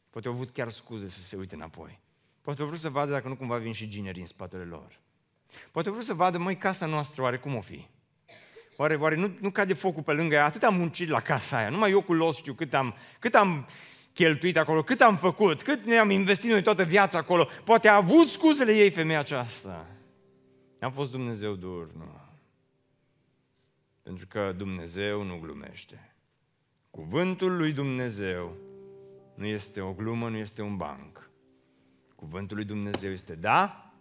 Poate 0.09 0.27
au 0.27 0.33
avut 0.33 0.49
chiar 0.49 0.69
scuze 0.69 1.09
să 1.09 1.21
se 1.21 1.35
uite 1.35 1.55
înapoi. 1.55 1.99
Poate 2.41 2.61
au 2.61 2.67
vrut 2.67 2.79
să 2.79 2.89
vadă 2.89 3.11
dacă 3.11 3.27
nu 3.27 3.35
cumva 3.35 3.57
vin 3.57 3.73
și 3.73 3.87
gineri 3.87 4.19
în 4.19 4.25
spatele 4.25 4.63
lor. 4.63 4.99
Poate 5.71 5.87
au 5.87 5.93
vrut 5.93 6.05
să 6.05 6.13
vadă, 6.13 6.37
măi, 6.37 6.57
casa 6.57 6.85
noastră, 6.85 7.21
oare 7.21 7.37
cum 7.37 7.55
o 7.55 7.61
fi? 7.61 7.87
Oare, 8.75 8.95
oare 8.95 9.15
nu, 9.15 9.37
nu 9.39 9.51
cade 9.51 9.73
focul 9.73 10.03
pe 10.03 10.13
lângă 10.13 10.35
ea? 10.35 10.45
Atât 10.45 10.63
am 10.63 10.75
muncit 10.75 11.07
la 11.07 11.21
casa 11.21 11.57
aia, 11.57 11.69
numai 11.69 11.91
eu 11.91 12.01
cu 12.01 12.13
los 12.13 12.37
știu 12.37 12.53
cât 12.53 12.73
am, 12.73 12.95
cât 13.19 13.35
am 13.35 13.67
cheltuit 14.13 14.57
acolo, 14.57 14.83
cât 14.83 15.01
am 15.01 15.17
făcut, 15.17 15.63
cât 15.63 15.85
ne-am 15.85 16.09
investit 16.09 16.49
noi 16.49 16.61
toată 16.61 16.83
viața 16.83 17.17
acolo. 17.17 17.47
Poate 17.63 17.87
a 17.87 17.95
avut 17.95 18.27
scuzele 18.27 18.75
ei 18.75 18.91
femeia 18.91 19.19
aceasta. 19.19 19.87
Am 20.79 20.91
fost 20.91 21.11
Dumnezeu 21.11 21.55
dur, 21.55 21.91
nu. 21.97 22.19
Pentru 24.03 24.27
că 24.27 24.53
Dumnezeu 24.57 25.23
nu 25.23 25.39
glumește. 25.39 26.13
Cuvântul 26.89 27.57
lui 27.57 27.71
Dumnezeu 27.71 28.57
nu 29.35 29.45
este 29.45 29.81
o 29.81 29.93
glumă, 29.93 30.29
nu 30.29 30.37
este 30.37 30.61
un 30.61 30.77
banc. 30.77 31.29
Cuvântul 32.15 32.55
lui 32.55 32.65
Dumnezeu 32.65 33.11
este 33.11 33.35
da 33.35 33.93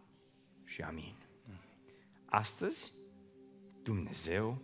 și 0.64 0.82
amin. 0.82 1.14
Astăzi, 2.24 2.92
Dumnezeu 3.82 4.58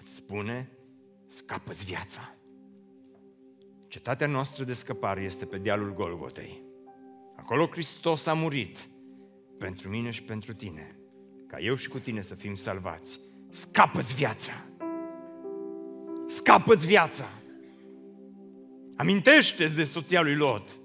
îți 0.00 0.14
spune, 0.14 0.70
scapă-ți 1.26 1.84
viața. 1.84 2.34
Cetatea 3.94 4.26
noastră 4.26 4.64
de 4.64 4.72
scăpare 4.72 5.22
este 5.22 5.44
pe 5.44 5.58
dealul 5.58 5.94
Golgotei. 5.94 6.62
Acolo 7.36 7.66
Hristos 7.66 8.26
a 8.26 8.32
murit 8.32 8.88
pentru 9.58 9.88
mine 9.88 10.10
și 10.10 10.22
pentru 10.22 10.54
tine, 10.54 10.98
ca 11.46 11.58
eu 11.58 11.74
și 11.74 11.88
cu 11.88 11.98
tine 11.98 12.20
să 12.20 12.34
fim 12.34 12.54
salvați 12.54 13.20
scapă-ți 13.48 14.14
viața. 14.14 14.52
Scapă-ți 16.26 16.86
viața. 16.86 17.24
Amintește-ți 18.96 19.76
de 19.76 19.84
soția 19.84 20.22
lui 20.22 20.36
Lot. 20.36 20.80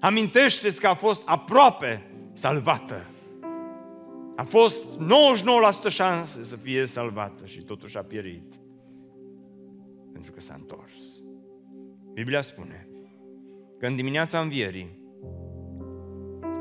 Amintește-ți 0.00 0.80
că 0.80 0.86
a 0.86 0.94
fost 0.94 1.22
aproape 1.24 2.10
salvată. 2.32 3.06
A 4.36 4.42
fost 4.42 4.84
99% 5.88 5.88
șanse 5.88 6.42
să 6.42 6.56
fie 6.56 6.86
salvată 6.86 7.46
și 7.46 7.62
totuși 7.62 7.96
a 7.96 8.02
pierit. 8.02 8.54
Pentru 10.12 10.32
că 10.32 10.40
s-a 10.40 10.54
întors. 10.54 11.15
Biblia 12.16 12.40
spune 12.40 12.88
că 13.78 13.86
în 13.86 13.96
dimineața 13.96 14.40
învierii, 14.40 14.98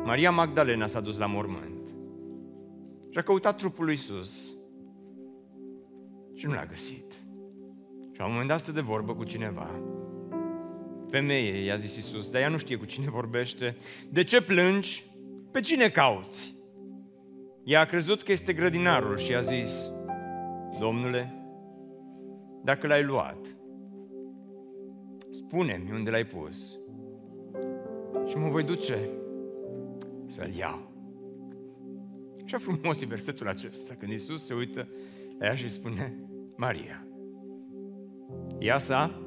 Maria 0.03 0.32
Magdalena 0.32 0.88
s-a 0.88 0.99
dus 0.99 1.18
la 1.18 1.26
mormânt 1.26 1.89
și 3.10 3.18
a 3.18 3.22
căutat 3.22 3.58
trupul 3.58 3.86
lui 3.86 3.93
Isus 3.93 4.56
și 6.34 6.45
nu 6.45 6.53
l-a 6.53 6.66
găsit. 6.66 7.14
Și 8.12 8.20
la 8.20 8.26
un 8.26 8.32
moment 8.32 8.49
dat 8.49 8.60
stă 8.60 8.72
de 8.72 8.82
vorbă 8.82 9.16
cu 9.16 9.24
cineva. 9.24 9.70
Femeie, 11.10 11.64
i-a 11.64 11.76
zis 11.76 11.95
Isus, 11.95 12.32
dar 12.32 12.41
ea 12.41 12.49
nu 12.49 12.58
știe 12.58 12.76
cu 12.76 12.86
cine 12.86 13.10
vorbește. 13.10 13.76
De 14.12 14.24
ce 14.24 14.41
plângi? 14.41 15.06
Pe 15.51 15.60
cine 15.60 15.89
cauți? 15.89 16.56
Ea 17.64 17.80
a 17.80 17.86
crezut 17.86 18.22
că 18.22 18.32
este 18.32 18.53
grădinarul 18.53 19.18
și 19.18 19.36
a 19.36 19.41
zis, 19.41 19.89
Domnule, 20.80 21.34
dacă 22.64 22.88
l-ai 22.88 23.03
luat, 23.03 23.55
spune-mi 25.45 25.91
unde 25.91 26.09
l-ai 26.09 26.25
pus 26.25 26.79
și 28.25 28.37
mă 28.37 28.49
voi 28.49 28.63
duce 28.63 29.09
să-l 30.25 30.53
iau. 30.53 30.91
Ce 32.45 32.57
frumos 32.57 33.01
e 33.01 33.05
versetul 33.05 33.47
acesta, 33.47 33.95
când 33.95 34.11
Isus 34.11 34.45
se 34.45 34.53
uită 34.53 34.87
la 35.39 35.45
ea 35.45 35.55
și 35.55 35.69
spune, 35.69 36.19
Maria. 36.57 37.07
Ea 38.59 38.77
s-a 38.77 39.21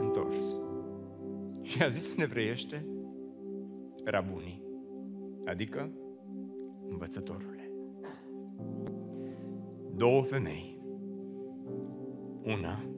întors. 0.00 0.56
Și 1.62 1.82
a 1.82 1.86
zis 1.86 2.16
în 2.16 2.22
evreiește, 2.22 2.86
Rabunii, 4.04 4.62
adică 5.44 5.90
învățătorule. 6.88 7.70
Două 9.94 10.22
femei. 10.22 10.78
Una 12.42 12.89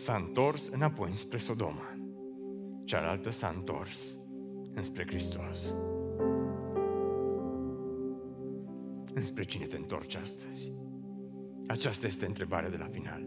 s-a 0.00 0.14
întors 0.26 0.68
înapoi 0.68 1.10
spre 1.14 1.38
Sodoma. 1.38 1.96
Cealaltă 2.84 3.30
s-a 3.30 3.52
întors 3.56 4.18
înspre 4.74 5.06
Hristos. 5.06 5.74
Înspre 9.14 9.42
cine 9.42 9.64
te 9.64 9.76
întorci 9.76 10.16
astăzi? 10.16 10.72
Aceasta 11.66 12.06
este 12.06 12.26
întrebarea 12.26 12.70
de 12.70 12.76
la 12.76 12.88
final. 12.90 13.26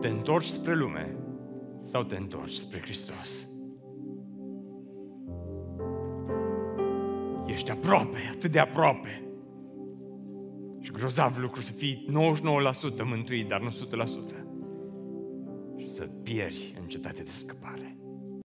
Te 0.00 0.08
întorci 0.08 0.46
spre 0.46 0.74
lume 0.74 1.16
sau 1.84 2.02
te 2.02 2.16
întorci 2.16 2.54
spre 2.54 2.80
Hristos? 2.80 3.48
Ești 7.46 7.70
aproape, 7.70 8.18
atât 8.34 8.50
de 8.50 8.58
aproape. 8.58 9.22
Și 10.80 10.90
grozav 10.90 11.38
lucru 11.38 11.60
să 11.60 11.72
fii 11.72 12.06
99% 13.02 13.04
mântuit, 13.04 13.48
dar 13.48 13.60
nu 13.60 13.68
100%. 13.68 14.41
Și 16.02 16.08
să 16.08 16.14
pieri 16.22 16.74
în 16.80 16.88
cetate 16.88 17.22
de 17.22 17.30
scăpare. 17.30 17.96